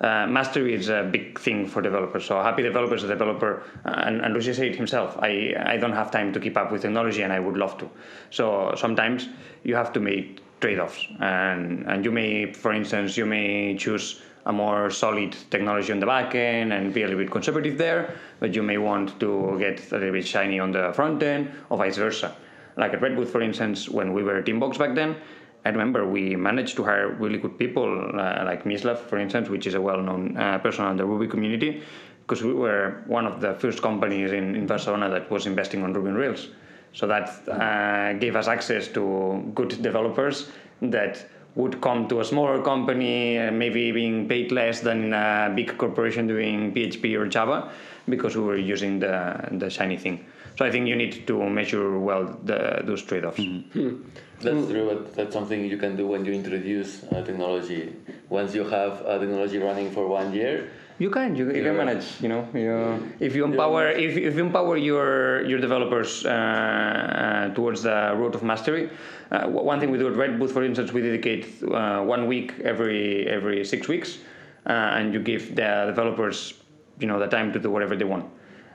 uh, 0.00 0.26
mastery 0.26 0.74
is 0.74 0.88
a 0.88 1.08
big 1.12 1.38
thing 1.38 1.68
for 1.68 1.80
developers. 1.80 2.24
So 2.24 2.42
happy 2.42 2.62
developers, 2.62 3.04
a 3.04 3.06
developer, 3.06 3.62
uh, 3.84 4.02
and, 4.06 4.20
and 4.22 4.34
Lucy 4.34 4.52
said 4.52 4.74
himself, 4.74 5.16
I, 5.20 5.54
I 5.74 5.76
don't 5.76 5.92
have 5.92 6.10
time 6.10 6.32
to 6.32 6.40
keep 6.40 6.56
up 6.56 6.72
with 6.72 6.82
technology 6.82 7.22
and 7.22 7.32
I 7.32 7.38
would 7.38 7.56
love 7.56 7.78
to. 7.78 7.88
So 8.30 8.74
sometimes 8.76 9.28
you 9.62 9.76
have 9.76 9.92
to 9.92 10.00
make 10.00 10.42
trade-offs 10.60 11.06
and, 11.20 11.86
and 11.86 12.04
you 12.04 12.10
may, 12.10 12.52
for 12.52 12.72
instance, 12.72 13.16
you 13.16 13.26
may 13.26 13.76
choose 13.76 14.22
a 14.48 14.52
more 14.52 14.90
solid 14.90 15.36
technology 15.50 15.92
on 15.92 16.00
the 16.00 16.06
back 16.06 16.34
end 16.34 16.72
and 16.72 16.92
be 16.92 17.02
a 17.02 17.06
little 17.06 17.22
bit 17.22 17.30
conservative 17.30 17.76
there, 17.76 18.14
but 18.40 18.54
you 18.54 18.62
may 18.62 18.78
want 18.78 19.20
to 19.20 19.56
get 19.58 19.92
a 19.92 19.98
little 19.98 20.12
bit 20.12 20.26
shiny 20.26 20.58
on 20.58 20.72
the 20.72 20.90
front 20.94 21.22
end 21.22 21.50
or 21.68 21.76
vice 21.76 21.98
versa. 21.98 22.34
Like 22.76 22.94
at 22.94 23.02
Redbooth, 23.02 23.30
for 23.30 23.42
instance, 23.42 23.88
when 23.88 24.14
we 24.14 24.22
were 24.22 24.42
Teambox 24.42 24.78
back 24.78 24.94
then, 24.94 25.16
I 25.64 25.68
remember 25.68 26.06
we 26.06 26.34
managed 26.34 26.76
to 26.76 26.84
hire 26.84 27.08
really 27.08 27.38
good 27.38 27.58
people, 27.58 27.84
uh, 28.14 28.44
like 28.44 28.64
Mislav, 28.64 28.98
for 28.98 29.18
instance, 29.18 29.50
which 29.50 29.66
is 29.66 29.74
a 29.74 29.80
well-known 29.80 30.36
uh, 30.36 30.58
person 30.58 30.86
in 30.86 30.96
the 30.96 31.04
Ruby 31.04 31.26
community, 31.26 31.82
because 32.22 32.42
we 32.42 32.54
were 32.54 33.02
one 33.06 33.26
of 33.26 33.40
the 33.40 33.54
first 33.54 33.82
companies 33.82 34.32
in, 34.32 34.54
in 34.54 34.66
Barcelona 34.66 35.10
that 35.10 35.30
was 35.30 35.46
investing 35.46 35.82
on 35.82 35.92
Ruby 35.92 36.08
on 36.08 36.14
Rails. 36.14 36.48
So 36.94 37.06
that 37.06 37.28
uh, 37.48 38.14
gave 38.14 38.34
us 38.34 38.48
access 38.48 38.88
to 38.88 39.52
good 39.54 39.82
developers 39.82 40.50
that 40.80 41.26
would 41.54 41.80
come 41.80 42.08
to 42.08 42.20
a 42.20 42.24
smaller 42.24 42.62
company, 42.62 43.38
uh, 43.38 43.50
maybe 43.50 43.90
being 43.92 44.28
paid 44.28 44.52
less 44.52 44.80
than 44.80 45.12
a 45.12 45.52
big 45.54 45.76
corporation 45.76 46.26
doing 46.26 46.72
PHP 46.72 47.18
or 47.18 47.26
Java, 47.26 47.70
because 48.08 48.36
we 48.36 48.42
were 48.42 48.56
using 48.56 49.00
the 49.00 49.48
the 49.52 49.68
shiny 49.70 49.96
thing. 49.96 50.24
So 50.56 50.64
I 50.64 50.70
think 50.72 50.88
you 50.88 50.96
need 50.96 51.26
to 51.28 51.48
measure 51.48 51.98
well 52.00 52.36
the, 52.44 52.82
those 52.82 53.02
trade-offs. 53.02 53.38
Mm-hmm. 53.38 54.02
That's 54.40 54.66
true, 54.66 54.86
but 54.90 55.14
that's 55.14 55.32
something 55.32 55.64
you 55.64 55.76
can 55.76 55.96
do 55.96 56.08
when 56.08 56.24
you 56.24 56.32
introduce 56.32 57.04
a 57.04 57.22
technology. 57.22 57.94
Once 58.28 58.54
you 58.54 58.64
have 58.64 59.02
a 59.06 59.18
technology 59.20 59.58
running 59.58 59.90
for 59.92 60.08
one 60.08 60.32
year, 60.32 60.70
you 60.98 61.10
can 61.10 61.36
you, 61.36 61.46
you 61.52 61.62
can 61.62 61.76
manage 61.76 62.20
you 62.20 62.28
know 62.28 62.48
you, 62.54 63.12
if 63.20 63.34
you 63.34 63.44
empower 63.44 63.90
if, 63.90 64.16
if 64.16 64.34
you 64.34 64.44
empower 64.44 64.76
your 64.76 65.44
your 65.46 65.60
developers 65.60 66.26
uh, 66.26 66.28
uh, 66.28 67.54
towards 67.54 67.82
the 67.82 68.14
road 68.16 68.34
of 68.34 68.42
mastery 68.42 68.90
uh, 69.30 69.46
one 69.46 69.78
thing 69.78 69.90
we 69.90 69.98
do 69.98 70.08
at 70.08 70.16
Redbooth 70.16 70.52
for 70.52 70.64
instance 70.64 70.92
we 70.92 71.02
dedicate 71.02 71.62
uh, 71.62 72.02
one 72.02 72.26
week 72.26 72.54
every 72.64 73.28
every 73.28 73.64
six 73.64 73.86
weeks 73.86 74.18
uh, 74.66 74.72
and 74.96 75.14
you 75.14 75.20
give 75.20 75.54
the 75.54 75.84
developers 75.86 76.54
you 77.00 77.06
know 77.06 77.18
the 77.18 77.26
time 77.26 77.52
to 77.52 77.58
do 77.58 77.70
whatever 77.70 77.96
they 77.96 78.04
want. 78.04 78.26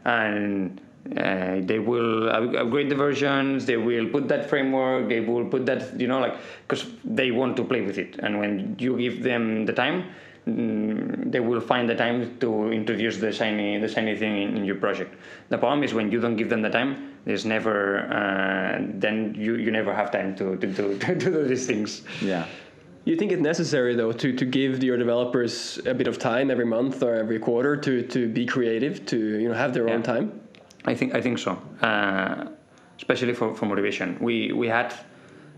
And 0.05 0.81
uh, 1.17 1.59
they 1.61 1.79
will 1.79 2.29
upgrade 2.29 2.89
the 2.89 2.95
versions 2.95 3.65
they 3.65 3.75
will 3.75 4.07
put 4.07 4.29
that 4.29 4.49
framework 4.49 5.09
they 5.09 5.19
will 5.19 5.45
put 5.45 5.65
that 5.65 5.99
you 5.99 6.07
know 6.07 6.19
like 6.21 6.37
because 6.65 6.85
they 7.03 7.29
want 7.31 7.57
to 7.57 7.63
play 7.63 7.81
with 7.81 7.97
it. 7.97 8.17
And 8.19 8.39
when 8.39 8.75
you 8.79 8.97
give 8.97 9.23
them 9.23 9.65
the 9.65 9.73
time 9.73 10.05
mm, 10.47 11.31
they 11.31 11.39
will 11.39 11.61
find 11.61 11.89
the 11.89 11.95
time 11.95 12.37
to 12.39 12.71
introduce 12.71 13.17
the 13.17 13.31
shiny 13.31 13.77
the 13.79 13.87
shiny 13.87 14.15
thing 14.15 14.41
in, 14.41 14.57
in, 14.57 14.65
your 14.65 14.75
project. 14.75 15.15
The 15.49 15.57
problem 15.57 15.83
is 15.83 15.93
when 15.93 16.11
you 16.11 16.19
don't 16.19 16.35
give 16.35 16.49
them 16.49 16.61
the 16.61 16.69
time 16.69 17.13
there's 17.25 17.45
never 17.45 17.99
uh, 18.11 18.85
then 18.95 19.35
you, 19.37 19.55
you 19.55 19.71
never 19.71 19.93
have 19.93 20.11
time 20.11 20.35
to, 20.35 20.57
to, 20.57 20.73
to, 20.73 20.97
to 20.99 21.15
do 21.15 21.47
these 21.47 21.65
things. 21.65 22.03
Yeah. 22.21 22.45
You 23.05 23.17
think 23.17 23.31
it's 23.31 23.41
necessary 23.41 23.95
though 23.95 24.13
to, 24.13 24.33
to 24.33 24.45
give 24.45 24.83
your 24.83 24.97
developers 24.97 25.79
a 25.85 25.93
bit 25.93 26.07
of 26.07 26.19
time 26.19 26.49
every 26.49 26.65
month 26.65 27.03
or 27.03 27.15
every 27.15 27.39
quarter 27.39 27.75
to, 27.75 28.03
to 28.03 28.29
be 28.29 28.45
creative 28.45 29.05
to 29.07 29.17
you 29.17 29.49
know 29.49 29.53
have 29.53 29.73
their 29.73 29.87
yeah. 29.87 29.93
own 29.93 30.03
time? 30.03 30.39
I 30.85 30.95
think 30.95 31.15
I 31.15 31.21
think 31.21 31.37
so, 31.39 31.61
uh, 31.81 32.47
especially 32.97 33.33
for, 33.33 33.55
for 33.55 33.65
motivation. 33.65 34.17
We 34.19 34.51
we 34.51 34.67
had 34.67 34.93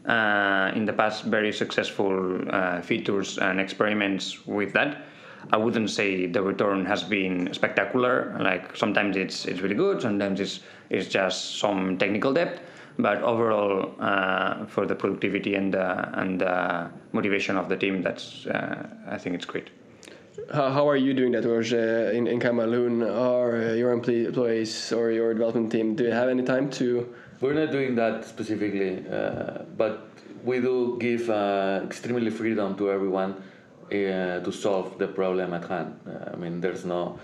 uh, 0.08 0.72
in 0.76 0.86
the 0.86 0.94
past 0.94 1.24
very 1.24 1.52
successful 1.52 2.42
uh, 2.50 2.82
features 2.82 3.38
and 3.38 3.60
experiments 3.60 4.46
with 4.46 4.74
that. 4.74 5.06
I 5.52 5.58
wouldn't 5.58 5.90
say 5.90 6.26
the 6.26 6.42
return 6.42 6.86
has 6.86 7.04
been 7.04 7.54
spectacular. 7.54 8.38
Like 8.40 8.76
sometimes 8.76 9.16
it's 9.16 9.46
it's 9.46 9.62
really 9.62 9.76
good, 9.76 10.02
sometimes 10.02 10.40
it's 10.40 10.60
it's 10.90 11.08
just 11.08 11.60
some 11.60 11.98
technical 11.98 12.34
debt. 12.34 12.62
But 12.98 13.22
overall, 13.24 13.94
uh, 14.00 14.66
for 14.68 14.86
the 14.86 14.96
productivity 14.96 15.56
and 15.56 15.74
the, 15.74 16.18
and 16.18 16.40
the 16.40 16.90
motivation 17.12 17.58
of 17.58 17.68
the 17.68 17.76
team, 17.76 18.02
that's 18.02 18.48
uh, 18.48 18.88
I 19.08 19.18
think 19.18 19.36
it's 19.36 19.46
great. 19.46 19.70
How, 20.54 20.88
are 20.88 20.96
you 20.96 21.14
doing 21.14 21.32
that, 21.32 21.46
Roger, 21.46 22.12
in, 22.12 22.28
in 22.28 22.40
Camaloon? 22.40 23.04
Are 23.04 23.56
uh, 23.56 23.74
your 23.74 23.92
employees 23.92 24.92
or 24.92 25.12
your 25.12 25.34
development 25.34 25.72
team, 25.72 25.96
do 25.96 26.04
you 26.04 26.12
have 26.12 26.30
any 26.30 26.44
time 26.44 26.70
to? 26.72 27.14
We're 27.42 27.54
not 27.54 27.72
doing 27.72 27.96
that 27.96 28.26
specifically, 28.26 29.06
uh, 29.12 29.64
but 29.78 30.08
we 30.44 30.62
do 30.62 30.98
give 31.00 31.30
uh, 31.30 31.82
extremely 31.84 32.30
freedom 32.30 32.78
to 32.78 32.92
everyone 32.92 33.36
uh, 33.88 34.40
to 34.40 34.52
solve 34.52 34.98
the 34.98 35.08
problem 35.08 35.54
at 35.54 35.66
hand. 35.68 36.00
Uh, 36.08 36.32
I 36.34 36.36
mean, 36.38 36.62
there's 36.62 36.86
no, 36.86 37.20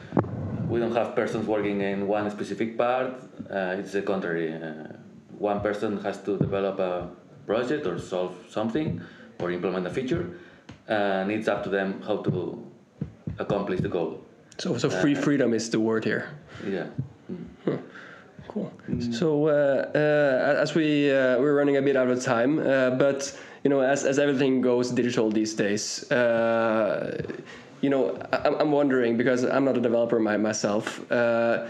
we 0.68 0.80
don't 0.80 0.96
have 0.96 1.16
persons 1.16 1.48
working 1.48 1.82
in 1.82 2.08
one 2.08 2.30
specific 2.30 2.78
part. 2.78 3.14
Uh, 3.50 3.80
it's 3.80 3.94
the 3.94 4.02
contrary. 4.02 4.54
one 5.38 5.62
person 5.62 5.98
has 6.04 6.22
to 6.22 6.38
develop 6.38 6.80
a 6.80 7.10
project 7.48 7.88
or 7.88 7.98
solve 7.98 8.36
something 8.50 9.02
or 9.40 9.52
implement 9.52 9.88
a 9.88 9.90
feature, 9.90 10.30
and 10.88 11.32
it's 11.32 11.48
up 11.48 11.64
to 11.64 11.70
them 11.70 12.02
how 12.02 12.18
to 12.18 12.64
accomplish 13.40 13.80
the 13.80 13.90
goal. 13.90 14.24
So, 14.58 14.78
so 14.78 14.90
free 14.90 15.16
freedom 15.16 15.54
is 15.54 15.70
the 15.70 15.80
word 15.80 16.04
here. 16.06 16.30
Yeah. 16.68 16.88
Mm. 17.66 17.82
Cool. 18.52 18.72
Mm. 18.90 19.14
So, 19.14 19.48
uh, 19.48 19.92
uh, 19.96 20.62
as 20.62 20.76
we 20.76 21.10
uh, 21.10 21.40
we're 21.40 21.56
running 21.56 21.78
a 21.78 21.82
bit 21.82 21.96
out 21.96 22.10
of 22.10 22.22
time, 22.22 22.60
uh, 22.60 22.90
but 22.90 23.32
you 23.64 23.70
know, 23.70 23.80
as 23.80 24.04
as 24.04 24.20
everything 24.20 24.60
goes 24.60 24.92
digital 24.92 25.32
these 25.32 25.54
days, 25.54 26.12
uh, 26.12 27.24
you 27.80 27.90
know, 27.90 28.18
I'm 28.34 28.72
wondering 28.72 29.16
because 29.16 29.46
I'm 29.46 29.64
not 29.64 29.78
a 29.78 29.82
developer 29.82 30.20
myself. 30.20 31.00
Uh, 31.10 31.68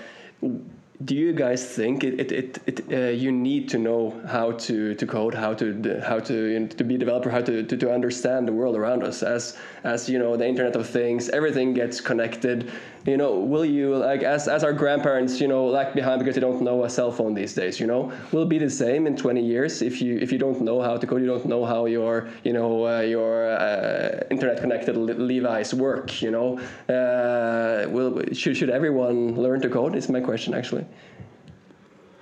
do 1.05 1.15
you 1.15 1.31
guys 1.31 1.65
think 1.65 2.03
it, 2.03 2.19
it, 2.19 2.31
it, 2.31 2.59
it 2.67 2.93
uh, 2.93 3.09
you 3.09 3.31
need 3.31 3.69
to 3.69 3.77
know 3.77 4.21
how 4.27 4.51
to, 4.51 4.93
to 4.95 5.07
code 5.07 5.33
how 5.33 5.53
to 5.53 6.01
how 6.05 6.19
to 6.19 6.33
you 6.33 6.59
know, 6.59 6.67
to 6.67 6.83
be 6.83 6.95
a 6.95 6.97
developer 6.97 7.29
how 7.29 7.41
to, 7.41 7.63
to, 7.63 7.77
to 7.77 7.91
understand 7.91 8.47
the 8.47 8.51
world 8.51 8.75
around 8.75 9.03
us? 9.03 9.23
As 9.23 9.57
as 9.83 10.09
you 10.09 10.19
know 10.19 10.35
the 10.35 10.47
internet 10.47 10.75
of 10.75 10.87
things 10.87 11.29
everything 11.29 11.73
gets 11.73 12.01
connected. 12.01 12.71
You 13.05 13.17
know 13.17 13.39
will 13.39 13.65
you 13.65 13.95
like 13.95 14.21
as, 14.21 14.47
as 14.47 14.63
our 14.63 14.73
grandparents 14.73 15.39
you 15.39 15.47
know 15.47 15.65
lag 15.65 15.95
behind 15.95 16.19
because 16.19 16.35
they 16.35 16.41
don't 16.41 16.61
know 16.61 16.83
a 16.83 16.89
cell 16.89 17.11
phone 17.11 17.33
these 17.33 17.53
days 17.53 17.79
you 17.79 17.87
know? 17.87 18.11
Will 18.31 18.45
be 18.45 18.59
the 18.59 18.69
same 18.69 19.07
in 19.07 19.15
20 19.15 19.41
years 19.41 19.81
if 19.81 20.01
you 20.01 20.19
if 20.19 20.31
you 20.31 20.37
don't 20.37 20.61
know 20.61 20.81
how 20.81 20.97
to 20.97 21.07
code 21.07 21.21
you 21.21 21.27
don't 21.27 21.45
know 21.45 21.65
how 21.65 21.85
your 21.85 22.29
you 22.43 22.53
know 22.53 22.85
uh, 22.85 22.99
your 22.99 23.49
uh, 23.49 24.23
internet 24.29 24.59
connected 24.59 24.97
levi's 24.97 25.73
work 25.73 26.21
you 26.21 26.31
know? 26.31 26.59
Uh, 26.89 27.89
will 27.89 28.21
should, 28.33 28.57
should 28.57 28.69
everyone 28.69 29.35
learn 29.35 29.61
to 29.61 29.69
code 29.69 29.95
is 29.95 30.09
my 30.09 30.19
question 30.19 30.53
actually 30.53 30.85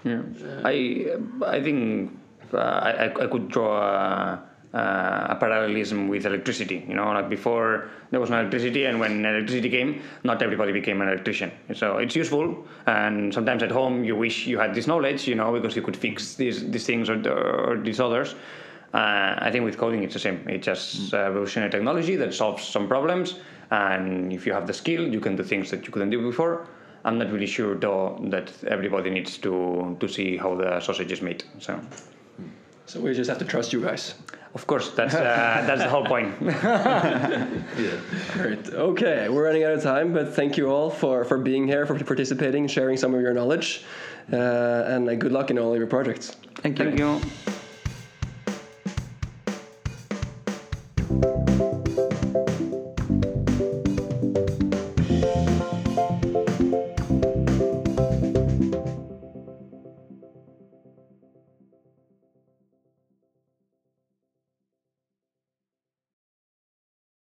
yeah. 0.03 0.21
I 0.63 1.07
I 1.45 1.61
think 1.61 2.17
uh, 2.53 2.57
I 2.57 3.05
I 3.05 3.27
could 3.27 3.49
draw 3.49 3.81
a, 3.81 4.39
a, 4.73 5.35
parallelism 5.39 6.07
with 6.07 6.25
electricity. 6.25 6.85
You 6.87 6.95
know, 6.95 7.11
like 7.11 7.29
before 7.29 7.89
there 8.11 8.19
was 8.19 8.29
no 8.29 8.39
electricity, 8.39 8.85
and 8.85 8.99
when 8.99 9.25
electricity 9.25 9.69
came, 9.69 10.01
not 10.23 10.41
everybody 10.41 10.71
became 10.71 11.01
an 11.01 11.09
electrician. 11.09 11.51
So 11.73 11.97
it's 11.97 12.15
useful, 12.15 12.65
and 12.85 13.33
sometimes 13.33 13.61
at 13.63 13.71
home 13.71 14.03
you 14.03 14.15
wish 14.15 14.47
you 14.47 14.57
had 14.57 14.73
this 14.73 14.87
knowledge. 14.87 15.27
You 15.27 15.35
know, 15.35 15.51
because 15.51 15.75
you 15.75 15.81
could 15.81 15.97
fix 15.97 16.35
these 16.35 16.69
these 16.69 16.85
things 16.85 17.09
or, 17.09 17.17
or 17.29 17.77
these 17.77 17.99
others. 17.99 18.35
Uh, 18.91 19.35
I 19.37 19.49
think 19.51 19.65
with 19.65 19.77
coding 19.77 20.03
it's 20.03 20.13
the 20.13 20.19
same. 20.19 20.47
It's 20.47 20.65
just 20.65 21.13
uh, 21.13 21.17
evolutionary 21.17 21.69
technology 21.69 22.15
that 22.15 22.33
solves 22.33 22.63
some 22.63 22.87
problems, 22.87 23.35
and 23.69 24.31
if 24.33 24.47
you 24.47 24.53
have 24.53 24.65
the 24.65 24.73
skill, 24.73 25.07
you 25.07 25.19
can 25.19 25.35
do 25.35 25.43
things 25.43 25.69
that 25.71 25.85
you 25.85 25.91
couldn't 25.91 26.09
do 26.09 26.21
before 26.21 26.67
I'm 27.05 27.17
not 27.17 27.31
really 27.31 27.47
sure 27.47 27.75
though 27.75 28.19
that 28.29 28.51
everybody 28.67 29.09
needs 29.09 29.37
to 29.39 29.97
to 29.99 30.07
see 30.07 30.37
how 30.37 30.55
the 30.55 30.79
sausage 30.79 31.11
is 31.11 31.21
made. 31.21 31.43
So. 31.59 31.79
So 32.85 32.99
we 32.99 33.13
just 33.13 33.29
have 33.29 33.37
to 33.37 33.45
trust 33.45 33.71
you 33.71 33.81
guys. 33.81 34.15
Of 34.55 34.65
course, 34.65 34.89
that's 34.95 35.13
uh, 35.13 35.63
that's 35.67 35.83
the 35.83 35.89
whole 35.89 36.05
point. 36.05 36.33
yeah. 36.41 37.47
Great. 38.33 38.67
Okay, 38.73 39.29
we're 39.29 39.45
running 39.45 39.63
out 39.63 39.73
of 39.73 39.83
time, 39.83 40.11
but 40.11 40.33
thank 40.33 40.57
you 40.57 40.71
all 40.71 40.89
for 40.89 41.23
for 41.23 41.37
being 41.37 41.67
here, 41.67 41.85
for 41.85 42.03
participating, 42.03 42.67
sharing 42.67 42.97
some 42.97 43.13
of 43.13 43.21
your 43.21 43.33
knowledge, 43.33 43.85
uh, 44.33 44.93
and 44.93 45.07
uh, 45.07 45.13
good 45.15 45.31
luck 45.31 45.51
in 45.51 45.59
all 45.59 45.71
of 45.71 45.77
your 45.77 45.87
projects. 45.87 46.35
Thank 46.63 46.79
you. 46.79 46.85
Thank 46.85 46.99
you. 46.99 47.48